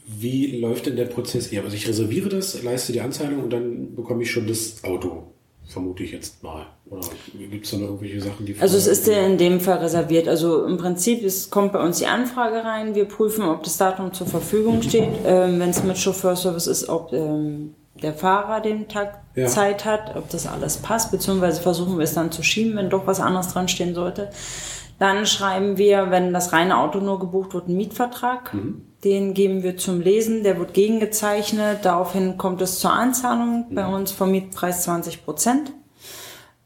wie 0.08 0.60
läuft 0.60 0.86
denn 0.86 0.96
der 0.96 1.06
Prozess 1.06 1.48
eher? 1.48 1.64
Also 1.64 1.76
ich 1.76 1.88
reserviere 1.88 2.30
das, 2.30 2.62
leiste 2.64 2.94
die 2.94 3.02
Anzahlung 3.02 3.44
und 3.44 3.50
dann 3.52 3.96
bekomme 3.96 4.22
ich 4.24 4.32
schon 4.32 4.46
das 4.48 4.84
Auto, 4.84 5.24
vermute 5.68 6.04
ich 6.04 6.12
jetzt 6.12 6.44
mal. 6.44 6.68
Oder 6.90 7.02
gibt 7.38 7.66
es 7.66 7.72
da 7.72 7.78
noch 7.78 7.86
irgendwelche 7.88 8.22
Sachen, 8.22 8.46
die... 8.46 8.56
Also 8.60 8.78
es 8.78 8.86
ist 8.88 9.08
ja 9.08 9.26
in 9.26 9.38
dem 9.40 9.60
Fall 9.60 9.80
reserviert. 9.80 10.28
Also 10.28 10.66
im 10.66 10.78
Prinzip 10.78 11.24
es 11.24 11.50
kommt 11.50 11.74
bei 11.74 11.84
uns 11.84 11.98
die 11.98 12.06
Anfrage 12.08 12.64
rein. 12.64 12.94
Wir 12.94 13.06
prüfen, 13.06 13.44
ob 13.44 13.64
das 13.64 13.78
Datum 13.78 14.14
zur 14.14 14.28
Verfügung 14.28 14.82
steht. 14.84 15.10
Ähm, 15.26 15.60
Wenn 15.60 15.72
es 15.72 15.84
mit 15.84 15.98
Chauffeurservice 15.98 16.68
ist, 16.68 16.90
ob 16.90 17.12
ähm, 17.12 17.74
der 18.04 18.14
Fahrer 18.14 18.62
den 18.62 18.88
Tag 18.88 19.22
Ja. 19.36 19.48
Zeit 19.48 19.84
hat, 19.86 20.16
ob 20.16 20.30
das 20.30 20.46
alles 20.48 20.78
passt, 20.78 21.12
beziehungsweise 21.12 21.62
versuchen 21.62 21.98
wir 21.98 22.04
es 22.04 22.14
dann 22.14 22.32
zu 22.32 22.44
schieben, 22.44 22.76
wenn 22.78 22.90
doch 22.90 23.08
was 23.08 23.20
anderes 23.20 23.50
dran 23.50 23.68
stehen 23.68 23.94
sollte. 23.96 24.30
Dann 25.00 25.26
schreiben 25.26 25.78
wir, 25.78 26.12
wenn 26.12 26.34
das 26.34 26.52
reine 26.54 26.78
Auto 26.78 27.00
nur 27.00 27.20
gebucht 27.20 27.54
wird, 27.54 27.68
einen 27.68 27.78
Mietvertrag. 27.78 28.54
Den 29.04 29.34
geben 29.34 29.64
wir 29.64 29.78
zum 29.78 30.02
Lesen, 30.02 30.44
der 30.44 30.60
wird 30.60 30.74
gegengezeichnet. 30.74 31.80
Daraufhin 31.84 32.38
kommt 32.38 32.62
es 32.62 32.80
zur 32.80 32.92
Anzahlung. 32.92 33.68
Bei 33.72 33.88
uns 33.88 34.12
vom 34.12 34.32
Mietpreis 34.32 34.84
20 34.84 35.24
Prozent. 35.24 35.72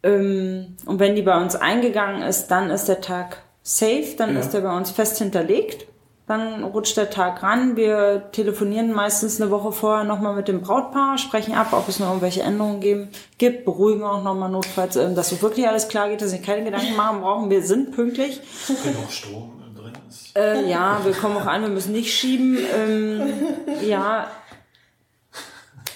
Ähm, 0.01 0.75
und 0.85 0.99
wenn 0.99 1.15
die 1.15 1.21
bei 1.21 1.39
uns 1.39 1.55
eingegangen 1.55 2.23
ist, 2.23 2.47
dann 2.47 2.69
ist 2.71 2.85
der 2.85 3.01
Tag 3.01 3.43
safe, 3.61 4.15
dann 4.17 4.33
Ja. 4.33 4.39
ist 4.41 4.49
der 4.51 4.61
bei 4.61 4.75
uns 4.75 4.91
fest 4.91 5.19
hinterlegt. 5.19 5.85
Dann 6.25 6.63
rutscht 6.63 6.95
der 6.95 7.09
Tag 7.09 7.43
ran. 7.43 7.75
Wir 7.75 8.29
telefonieren 8.31 8.93
meistens 8.93 9.41
eine 9.41 9.51
Woche 9.51 9.73
vorher 9.73 10.05
nochmal 10.05 10.35
mit 10.35 10.47
dem 10.47 10.61
Brautpaar, 10.61 11.17
sprechen 11.17 11.53
ab, 11.53 11.73
ob 11.73 11.89
es 11.89 11.99
noch 11.99 12.07
irgendwelche 12.07 12.43
Änderungen 12.43 12.79
geben, 12.79 13.09
gibt, 13.37 13.65
beruhigen 13.65 14.03
auch 14.03 14.23
nochmal 14.23 14.49
notfalls, 14.49 14.95
ähm, 14.95 15.15
dass 15.15 15.29
so 15.29 15.41
wirklich 15.41 15.67
alles 15.67 15.89
klar 15.89 16.07
geht, 16.07 16.21
dass 16.21 16.31
sie 16.31 16.39
keine 16.39 16.63
Gedanken 16.63 16.95
machen 16.95 17.19
brauchen. 17.19 17.49
Wir 17.49 17.61
sind 17.61 17.91
pünktlich. 17.93 18.39
Genug 18.67 19.11
Strom 19.11 19.61
drin 19.75 19.93
ist. 20.07 20.37
Äh, 20.37 20.69
ja, 20.69 21.01
wir 21.03 21.11
kommen 21.11 21.35
auch 21.35 21.45
an, 21.45 21.63
wir 21.63 21.69
müssen 21.69 21.91
nicht 21.91 22.13
schieben. 22.13 22.57
Ähm, 22.73 23.33
ja, 23.81 24.27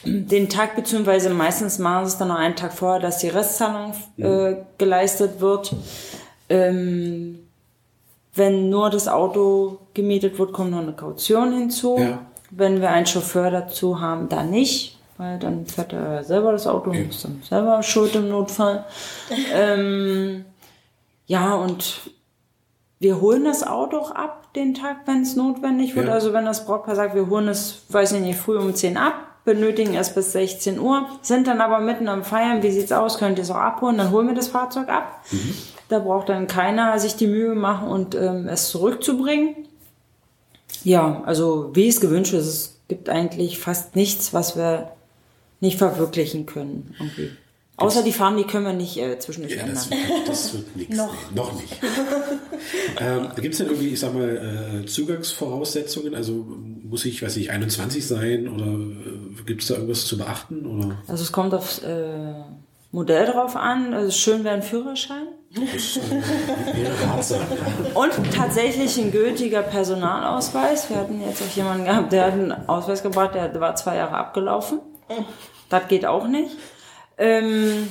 den 0.03 0.49
Tag, 0.49 0.75
beziehungsweise 0.75 1.29
meistens 1.29 1.79
machen 1.79 2.05
sie 2.05 2.11
es 2.11 2.17
dann 2.17 2.27
noch 2.27 2.37
einen 2.37 2.55
Tag 2.57 2.73
vorher, 2.73 2.99
dass 2.99 3.19
die 3.19 3.29
Restzahlung 3.29 3.93
äh, 4.17 4.55
geleistet 4.77 5.39
wird. 5.39 5.73
Ähm, 6.49 7.46
wenn 8.37 8.69
nur 8.69 8.89
das 8.89 9.07
Auto 9.07 9.79
gemietet 9.93 10.37
wird, 10.39 10.53
kommt 10.53 10.71
noch 10.71 10.81
eine 10.81 10.93
Kaution 10.93 11.51
hinzu. 11.53 11.97
Ja. 11.99 12.19
Wenn 12.49 12.79
wir 12.81 12.91
einen 12.91 13.05
Chauffeur 13.05 13.51
dazu 13.51 13.99
haben, 13.99 14.29
dann 14.29 14.49
nicht, 14.49 14.97
weil 15.17 15.37
dann 15.37 15.65
fährt 15.65 15.91
er 15.91 16.23
selber 16.23 16.53
das 16.53 16.65
Auto 16.65 16.91
und 16.91 17.09
ist 17.09 17.25
dann 17.25 17.41
selber 17.43 17.83
schuld 17.83 18.15
im 18.15 18.29
Notfall. 18.29 18.85
ähm, 19.53 20.45
ja, 21.25 21.55
und 21.55 22.11
wir 22.99 23.19
holen 23.19 23.43
das 23.43 23.65
Auto 23.65 23.97
auch 23.97 24.11
ab 24.11 24.53
den 24.53 24.73
Tag, 24.73 25.01
wenn 25.05 25.21
es 25.21 25.35
notwendig 25.35 25.95
wird. 25.95 26.07
Ja. 26.07 26.13
Also 26.13 26.33
wenn 26.33 26.45
das 26.45 26.65
Brautpaar 26.65 26.95
sagt, 26.95 27.15
wir 27.15 27.27
holen 27.29 27.47
es, 27.47 27.83
weiß 27.89 28.13
ich 28.13 28.21
nicht, 28.21 28.39
früh 28.39 28.57
um 28.57 28.73
10 28.73 28.97
ab, 28.97 29.13
benötigen 29.43 29.95
es 29.95 30.13
bis 30.13 30.31
16 30.31 30.79
Uhr, 30.79 31.07
sind 31.21 31.47
dann 31.47 31.61
aber 31.61 31.79
mitten 31.79 32.07
am 32.07 32.23
Feiern, 32.23 32.63
wie 32.63 32.71
sieht's 32.71 32.91
aus, 32.91 33.17
könnt 33.17 33.37
ihr 33.37 33.43
es 33.43 33.51
auch 33.51 33.55
abholen, 33.55 33.97
dann 33.97 34.11
holen 34.11 34.27
wir 34.27 34.35
das 34.35 34.47
Fahrzeug 34.47 34.89
ab. 34.89 35.21
Da 35.89 35.99
braucht 35.99 36.29
dann 36.29 36.47
keiner 36.47 36.99
sich 36.99 37.15
die 37.15 37.27
Mühe 37.27 37.55
machen 37.55 37.87
und 37.87 38.13
ähm, 38.15 38.47
es 38.47 38.69
zurückzubringen. 38.69 39.55
Ja, 40.83 41.23
also 41.25 41.71
wie 41.73 41.87
es 41.87 42.01
gewünscht 42.01 42.33
ist, 42.33 42.45
es 42.47 42.79
gibt 42.87 43.09
eigentlich 43.09 43.57
fast 43.59 43.95
nichts, 43.95 44.33
was 44.33 44.55
wir 44.57 44.91
nicht 45.59 45.77
verwirklichen 45.77 46.45
können. 46.45 46.93
Irgendwie. 46.99 47.31
Außer 47.77 48.01
die 48.03 48.11
Farben, 48.11 48.37
die 48.37 48.43
können 48.43 48.65
wir 48.65 48.73
nicht 48.73 48.97
äh, 48.97 49.19
zwischendurch 49.19 49.55
Ja, 49.55 49.61
ändern. 49.61 49.75
das, 49.75 49.89
wird- 49.91 50.27
das 50.27 50.53
wird 50.53 50.75
nichts. 50.75 50.97
Noch. 50.97 51.13
Nee, 51.13 51.35
noch 51.35 51.53
nicht. 51.53 51.73
ähm, 52.99 53.27
Gibt 53.39 53.53
es 53.53 53.57
denn 53.59 53.67
irgendwie, 53.67 53.89
ich 53.89 53.99
sag 53.99 54.13
mal, 54.13 54.81
äh, 54.83 54.85
Zugangsvoraussetzungen? 54.87 56.15
Also 56.15 56.45
muss 56.83 57.05
ich, 57.05 57.21
weiß 57.21 57.37
ich, 57.37 57.51
21 57.51 58.05
sein 58.05 58.47
oder 58.47 58.65
äh, 58.65 59.43
gibt 59.45 59.61
es 59.61 59.67
da 59.67 59.75
irgendwas 59.75 60.05
zu 60.05 60.17
beachten? 60.17 60.65
Oder? 60.65 60.97
Also 61.07 61.23
es 61.23 61.31
kommt 61.31 61.53
aufs 61.53 61.79
äh, 61.79 62.33
Modell 62.91 63.27
drauf 63.27 63.55
an. 63.55 63.93
Also 63.93 64.11
schön 64.11 64.43
wäre 64.43 64.55
ein 64.55 64.63
Führerschein. 64.63 65.27
Äh. 65.57 66.19
Und 67.93 68.11
tatsächlich 68.33 68.97
ein 68.97 69.11
gültiger 69.11 69.61
Personalausweis. 69.61 70.89
Wir 70.89 70.97
hatten 70.97 71.21
jetzt 71.21 71.41
auch 71.41 71.55
jemanden 71.55 71.85
gehabt, 71.85 72.11
der 72.11 72.25
hat 72.25 72.33
einen 72.33 72.69
Ausweis 72.69 73.03
gebracht, 73.03 73.35
der 73.35 73.59
war 73.59 73.75
zwei 73.75 73.95
Jahre 73.97 74.15
abgelaufen. 74.15 74.79
Das 75.69 75.87
geht 75.87 76.05
auch 76.05 76.27
nicht. 76.27 76.55
Ähm, 77.17 77.87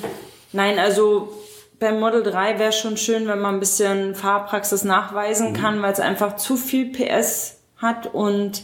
nein, 0.52 0.78
also 0.78 1.32
beim 1.78 2.00
Model 2.00 2.22
3 2.22 2.58
wäre 2.58 2.72
schon 2.72 2.96
schön, 2.96 3.26
wenn 3.26 3.40
man 3.40 3.56
ein 3.56 3.60
bisschen 3.60 4.14
Fahrpraxis 4.14 4.84
nachweisen 4.84 5.52
kann, 5.52 5.82
weil 5.82 5.92
es 5.92 6.00
einfach 6.00 6.36
zu 6.36 6.56
viel 6.56 6.92
PS 6.92 7.58
hat 7.76 8.14
und 8.14 8.62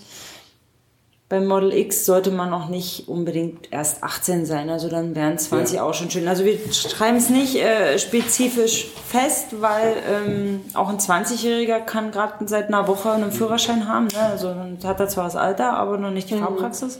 beim 1.32 1.46
Model 1.46 1.72
X 1.72 2.04
sollte 2.04 2.30
man 2.30 2.50
noch 2.50 2.68
nicht 2.68 3.08
unbedingt 3.08 3.72
erst 3.72 4.02
18 4.02 4.44
sein, 4.44 4.68
also 4.68 4.90
dann 4.90 5.14
wären 5.14 5.38
20 5.38 5.76
Ja. 5.76 5.82
auch 5.82 5.94
schon 5.94 6.10
schön. 6.10 6.28
Also 6.28 6.44
wir 6.44 6.58
schreiben 6.74 7.16
es 7.16 7.30
nicht 7.30 7.54
äh, 7.56 7.98
spezifisch 7.98 8.88
fest, 9.08 9.46
weil 9.62 9.94
ähm, 10.06 10.60
auch 10.74 10.90
ein 10.90 10.98
20-Jähriger 10.98 11.80
kann 11.80 12.10
gerade 12.10 12.46
seit 12.46 12.68
einer 12.68 12.86
Woche 12.86 13.12
einen 13.12 13.32
Führerschein 13.32 13.88
haben. 13.88 14.08
Ne? 14.08 14.18
Also 14.18 14.48
dann 14.48 14.78
hat 14.84 15.00
er 15.00 15.08
zwar 15.08 15.24
das 15.24 15.34
Alter, 15.34 15.72
aber 15.72 15.96
noch 15.96 16.10
nicht 16.10 16.28
die 16.28 16.36
Fahrpraxis. 16.36 16.98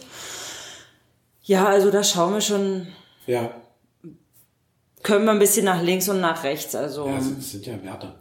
Ja, 1.42 1.66
also 1.66 1.90
da 1.90 2.02
schauen 2.02 2.32
wir 2.32 2.40
schon, 2.40 2.86
ja. 3.26 3.50
können 5.02 5.26
wir 5.26 5.32
ein 5.32 5.40
bisschen 5.40 5.66
nach 5.66 5.82
links 5.82 6.08
und 6.08 6.22
nach 6.22 6.42
rechts. 6.42 6.74
Also 6.74 7.06
Ja, 7.06 7.18
es 7.18 7.50
sind 7.50 7.66
ja 7.66 7.74
Werte. 7.82 8.14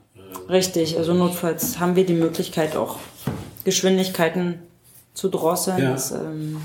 Richtig, 0.50 0.98
also 0.98 1.14
notfalls 1.14 1.80
haben 1.80 1.96
wir 1.96 2.06
die 2.06 2.16
Möglichkeit 2.16 2.76
auch 2.76 2.98
Geschwindigkeiten 3.64 4.60
zu 5.14 5.30
drosseln, 5.30 5.78
Ja. 5.82 5.92
dass 5.92 6.12
ähm, 6.12 6.62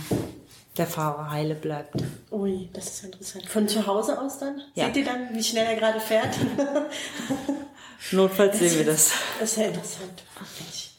der 0.77 0.87
Fahrer 0.87 1.31
heile 1.31 1.55
bleibt. 1.55 2.03
Ui, 2.31 2.69
das 2.73 2.87
ist 2.87 3.05
interessant. 3.05 3.47
Von 3.49 3.67
zu 3.69 3.87
Hause 3.87 4.21
aus 4.21 4.39
dann? 4.39 4.61
Ja. 4.75 4.87
Seht 4.87 4.97
ihr 4.99 5.05
dann, 5.05 5.35
wie 5.35 5.43
schnell 5.43 5.67
er 5.67 5.77
gerade 5.77 6.01
fährt? 6.01 6.37
Notfalls 8.13 8.59
sehen 8.59 8.79
wir 8.79 8.85
das. 8.85 9.11
Das 9.41 9.51
ist 9.53 9.57
ja 9.59 9.65
interessant. 9.67 10.23
Mensch. 10.61 10.91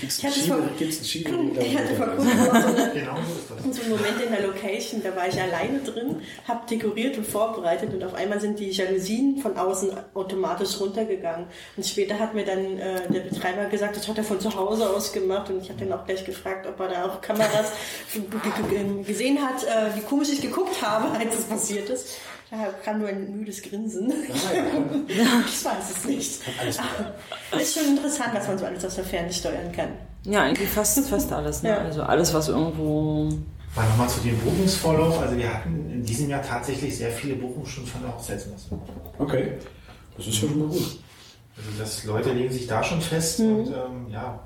Gibt's 0.00 0.18
Ich 0.18 0.52
einen 0.52 0.78
gibt's 0.78 1.00
einen? 1.00 1.56
Ich 1.60 1.76
hatte 1.76 1.94
vor 1.94 2.06
kurzem 2.06 2.30
so, 2.30 2.50
eine, 2.50 2.90
Genau 2.92 3.16
so 3.70 3.82
einen 3.82 3.90
Moment 3.90 4.20
in 4.20 4.30
der 4.30 4.46
Location, 4.46 5.02
da 5.02 5.14
war 5.16 5.28
ich 5.28 5.40
alleine 5.40 5.80
drin, 5.80 6.22
habe 6.46 6.66
dekoriert 6.68 7.16
und 7.16 7.26
vorbereitet 7.26 7.92
und 7.94 8.02
auf 8.04 8.14
einmal 8.14 8.40
sind 8.40 8.58
die 8.58 8.70
Jalousien 8.70 9.38
von 9.38 9.56
außen 9.56 9.92
automatisch 10.14 10.80
runtergegangen. 10.80 11.46
Und 11.76 11.86
später 11.86 12.18
hat 12.18 12.34
mir 12.34 12.44
dann 12.44 12.78
äh, 12.78 13.10
der 13.10 13.20
Betreiber 13.20 13.66
gesagt, 13.66 13.96
das 13.96 14.08
hat 14.08 14.18
er 14.18 14.24
von 14.24 14.40
zu 14.40 14.54
Hause 14.54 14.88
aus 14.88 15.12
gemacht 15.12 15.50
und 15.50 15.62
ich 15.62 15.70
habe 15.70 15.84
dann 15.84 15.92
auch 15.98 16.04
gleich 16.04 16.24
gefragt, 16.24 16.66
ob 16.66 16.78
er 16.80 16.88
da 16.88 17.04
auch 17.06 17.20
Kameras 17.20 17.72
gesehen 19.06 19.38
hat, 19.40 19.64
äh, 19.64 19.96
wie 19.96 20.02
komisch 20.02 20.30
ich 20.30 20.42
geguckt 20.42 20.82
habe, 20.82 21.16
als 21.18 21.38
es 21.38 21.44
passiert 21.44 21.88
ist. 21.88 22.18
Da 22.50 22.56
kam 22.84 23.00
nur 23.00 23.08
ein 23.08 23.38
müdes 23.38 23.60
Grinsen. 23.60 24.12
ich 25.08 25.64
weiß 25.64 25.90
es 25.96 26.04
nicht. 26.04 26.40
Ist 27.60 27.74
schon 27.74 27.96
interessant, 27.96 28.34
dass 28.34 28.46
man 28.46 28.58
so 28.58 28.66
alles 28.66 28.84
aus 28.84 28.94
der 28.94 29.04
Ferne 29.04 29.32
steuern 29.32 29.72
kann. 29.72 29.88
Ja, 30.22 30.42
eigentlich 30.42 30.68
fast, 30.68 30.98
fast 31.08 31.32
alles. 31.32 31.62
Ne? 31.62 31.70
Ja. 31.70 31.78
Also 31.78 32.02
alles, 32.02 32.32
was 32.32 32.48
irgendwo. 32.48 33.28
Mal 33.74 33.88
nochmal 33.88 34.08
zu 34.08 34.20
dem 34.20 34.38
Buchungsvorlauf. 34.38 35.20
Also 35.20 35.36
wir 35.36 35.52
hatten 35.52 35.90
in 35.90 36.04
diesem 36.04 36.30
Jahr 36.30 36.42
tatsächlich 36.42 36.96
sehr 36.96 37.10
viele 37.10 37.34
Buchungen 37.34 37.66
schon 37.66 37.84
von 37.84 38.02
der 38.02 38.14
Hochzeitsmesse. 38.14 38.78
Okay. 39.18 39.54
Das 40.16 40.26
ist 40.26 40.42
ja 40.42 40.48
schon 40.48 40.58
mal 40.58 40.68
gut. 40.68 40.98
Also 41.56 41.70
das 41.78 42.04
Leute 42.04 42.32
legen 42.32 42.52
sich 42.52 42.66
da 42.66 42.82
schon 42.82 43.00
fest 43.00 43.40
und 43.40 43.68
ähm, 43.68 44.06
ja. 44.10 44.40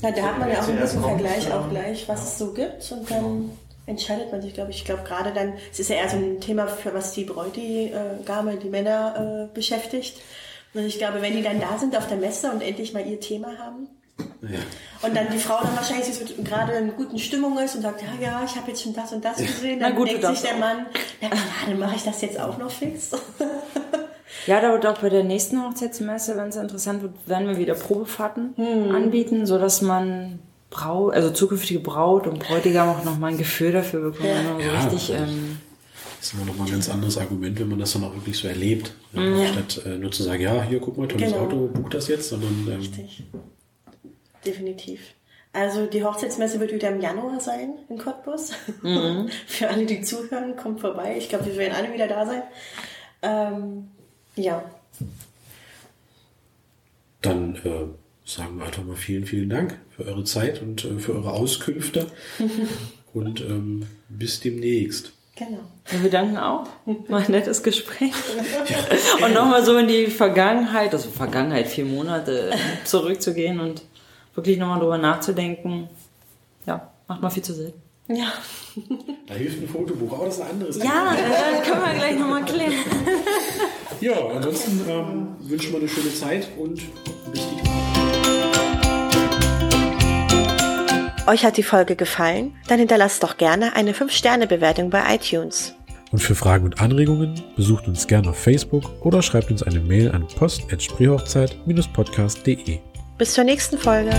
Ja, 0.00 0.10
da 0.10 0.22
hat 0.22 0.38
man 0.38 0.50
ja 0.50 0.60
auch 0.60 0.68
ein 0.68 0.80
bisschen 0.80 1.02
Vergleich 1.02 1.52
auch 1.52 1.70
gleich, 1.70 2.08
was 2.08 2.20
ja. 2.20 2.26
es 2.26 2.38
so 2.38 2.52
gibt 2.52 2.92
und 2.92 3.10
dann 3.10 3.50
entscheidet 3.86 4.32
man 4.32 4.40
sich, 4.42 4.54
glaube 4.54 4.70
ich. 4.70 4.78
Ich 4.78 4.84
glaube 4.84 5.02
gerade 5.04 5.32
dann, 5.32 5.54
es 5.72 5.78
ist 5.80 5.90
ja 5.90 5.96
eher 5.96 6.08
so 6.08 6.16
ein 6.16 6.40
Thema, 6.40 6.66
für 6.66 6.94
was 6.94 7.12
die 7.12 7.24
Bräutigame, 7.24 8.56
die 8.56 8.68
Männer 8.68 9.48
äh, 9.50 9.54
beschäftigt. 9.54 10.20
Und 10.72 10.84
ich 10.86 10.98
glaube, 10.98 11.22
wenn 11.22 11.34
die 11.36 11.42
dann 11.42 11.60
da 11.60 11.78
sind 11.78 11.96
auf 11.96 12.08
der 12.08 12.16
Messe 12.16 12.50
und 12.50 12.60
endlich 12.62 12.92
mal 12.94 13.06
ihr 13.06 13.20
Thema 13.20 13.56
haben 13.58 13.86
Ja. 14.42 14.58
und 15.02 15.16
dann 15.16 15.26
die 15.32 15.38
Frau 15.38 15.58
dann 15.62 15.76
wahrscheinlich 15.76 16.06
so 16.12 16.24
gerade 16.42 16.72
in 16.72 16.96
guten 16.96 17.18
Stimmung 17.18 17.56
ist 17.58 17.76
und 17.76 17.82
sagt, 17.82 18.02
ja, 18.02 18.08
ja, 18.20 18.42
ich 18.44 18.56
habe 18.56 18.70
jetzt 18.70 18.82
schon 18.82 18.92
das 18.94 19.12
und 19.12 19.24
das 19.24 19.36
gesehen, 19.36 19.78
dann 19.80 19.94
gut, 19.94 20.08
denkt 20.08 20.26
sich 20.26 20.40
der 20.42 20.54
auch. 20.54 20.58
Mann, 20.58 20.86
na 21.20 21.28
klar, 21.28 21.42
dann 21.68 21.78
mache 21.78 21.94
ich 21.96 22.02
das 22.02 22.20
jetzt 22.22 22.40
auch 22.40 22.58
noch 22.58 22.70
fix. 22.70 23.10
Ja, 24.46 24.60
da 24.60 24.72
wird 24.72 24.84
auch 24.84 24.98
bei 24.98 25.08
der 25.08 25.22
nächsten 25.24 25.64
Hochzeitsmesse, 25.64 26.36
wenn 26.36 26.48
es 26.48 26.56
interessant 26.56 27.00
wird, 27.02 27.12
werden 27.26 27.46
wir 27.48 27.56
wieder 27.56 27.74
Probefahrten 27.74 28.54
anbieten, 28.92 29.46
sodass 29.46 29.80
man 29.80 30.38
Braut, 30.74 31.14
also 31.14 31.30
zukünftige 31.30 31.80
Braut 31.80 32.26
und 32.26 32.38
Bräutigam 32.40 32.88
auch 32.88 33.04
nochmal 33.04 33.30
ein 33.32 33.38
Gefühl 33.38 33.72
dafür 33.72 34.10
bekommen, 34.10 34.58
so 34.58 34.60
Ja, 34.60 34.72
richtig, 34.80 35.08
das- 35.08 35.28
ähm, 35.28 35.58
Das 36.20 36.32
ist 36.32 36.34
immer 36.34 36.46
noch 36.46 36.56
mal 36.56 36.64
ein 36.64 36.70
ganz 36.72 36.88
anderes 36.90 37.16
Argument, 37.18 37.58
wenn 37.60 37.68
man 37.68 37.78
das 37.78 37.92
dann 37.92 38.02
auch 38.04 38.14
wirklich 38.14 38.36
so 38.38 38.48
erlebt. 38.48 38.92
Ja, 39.12 39.46
Statt 39.46 39.82
äh, 39.86 39.96
nur 39.98 40.10
zu 40.10 40.22
sagen, 40.22 40.42
ja, 40.42 40.62
hier, 40.62 40.80
guck 40.80 40.96
mal, 40.98 41.06
tolles 41.06 41.30
Genau. 41.32 41.44
Auto, 41.44 41.68
buch 41.68 41.88
das 41.90 42.08
jetzt, 42.08 42.28
sondern 42.30 42.66
ähm, 42.68 42.78
Richtig. 42.80 43.22
Definitiv. 44.44 45.00
Also 45.52 45.86
die 45.86 46.02
Hochzeitsmesse 46.02 46.58
wird 46.60 46.72
wieder 46.72 46.88
im 46.90 47.00
Januar 47.00 47.38
sein 47.40 47.74
in 47.88 47.96
Cottbus. 47.98 48.52
Für 49.46 49.68
alle, 49.68 49.86
die 49.86 50.00
zuhören, 50.02 50.56
kommt 50.56 50.80
vorbei. 50.80 51.14
Ich 51.16 51.28
glaube, 51.28 51.46
wir 51.46 51.56
werden 51.56 51.74
alle 51.76 51.92
wieder 51.92 52.08
da 52.08 52.26
sein. 52.26 52.42
Ähm, 53.22 53.88
ja, 54.36 54.64
dann 57.22 57.54
äh, 57.64 57.86
sagen 58.24 58.58
wir 58.58 58.66
einfach 58.66 58.84
mal 58.84 58.96
vielen, 58.96 59.26
vielen 59.26 59.50
Dank 59.50 59.78
für 59.90 60.04
eure 60.06 60.24
Zeit 60.24 60.62
und 60.62 60.84
äh, 60.84 60.98
für 60.98 61.14
eure 61.14 61.32
Auskünfte. 61.32 62.06
und 63.12 63.40
ähm, 63.40 63.86
bis 64.08 64.40
demnächst. 64.40 65.12
genau. 65.36 65.60
Ja, 65.92 66.02
wir 66.02 66.10
danken 66.10 66.36
auch. 66.38 66.66
War 67.08 67.20
ein 67.20 67.30
nettes 67.30 67.62
Gespräch. 67.62 68.12
Und 69.22 69.34
nochmal 69.34 69.64
so 69.64 69.76
in 69.76 69.86
die 69.88 70.06
Vergangenheit, 70.06 70.92
also 70.92 71.10
Vergangenheit, 71.10 71.68
vier 71.68 71.84
Monate 71.84 72.52
zurückzugehen 72.84 73.60
und 73.60 73.82
wirklich 74.34 74.58
nochmal 74.58 74.80
drüber 74.80 74.98
nachzudenken. 74.98 75.88
Ja, 76.66 76.90
macht 77.06 77.20
mal 77.20 77.30
viel 77.30 77.42
zu 77.42 77.52
selten. 77.52 77.80
Ja. 78.08 78.32
Da 79.26 79.34
hilft 79.34 79.62
ein 79.62 79.68
Fotobuch, 79.68 80.12
aber 80.12 80.26
das 80.26 80.34
ist 80.36 80.40
ein 80.42 80.50
anderes. 80.50 80.76
Ja, 80.78 81.14
dann 81.14 81.62
können 81.62 81.82
wir 81.82 81.94
gleich 81.94 82.18
nochmal 82.18 82.44
klären. 82.44 82.72
Ja, 84.00 84.12
ansonsten 84.28 84.80
ähm, 84.88 85.36
wünschen 85.40 85.72
wir 85.72 85.78
eine 85.78 85.88
schöne 85.88 86.12
Zeit 86.14 86.48
und 86.58 86.82
bis 87.32 87.40
die 87.48 87.63
Euch 91.26 91.44
hat 91.44 91.56
die 91.56 91.62
Folge 91.62 91.96
gefallen? 91.96 92.54
Dann 92.68 92.78
hinterlasst 92.78 93.22
doch 93.22 93.38
gerne 93.38 93.74
eine 93.76 93.92
5-Sterne-Bewertung 93.92 94.90
bei 94.90 95.14
iTunes. 95.14 95.74
Und 96.10 96.18
für 96.18 96.34
Fragen 96.34 96.66
und 96.66 96.80
Anregungen 96.80 97.42
besucht 97.56 97.88
uns 97.88 98.06
gerne 98.06 98.28
auf 98.30 98.38
Facebook 98.38 98.90
oder 99.00 99.22
schreibt 99.22 99.50
uns 99.50 99.62
eine 99.62 99.80
Mail 99.80 100.12
an 100.12 100.28
post.spreehochzeit-podcast.de. 100.36 102.78
Bis 103.16 103.32
zur 103.32 103.44
nächsten 103.44 103.78
Folge. 103.78 104.10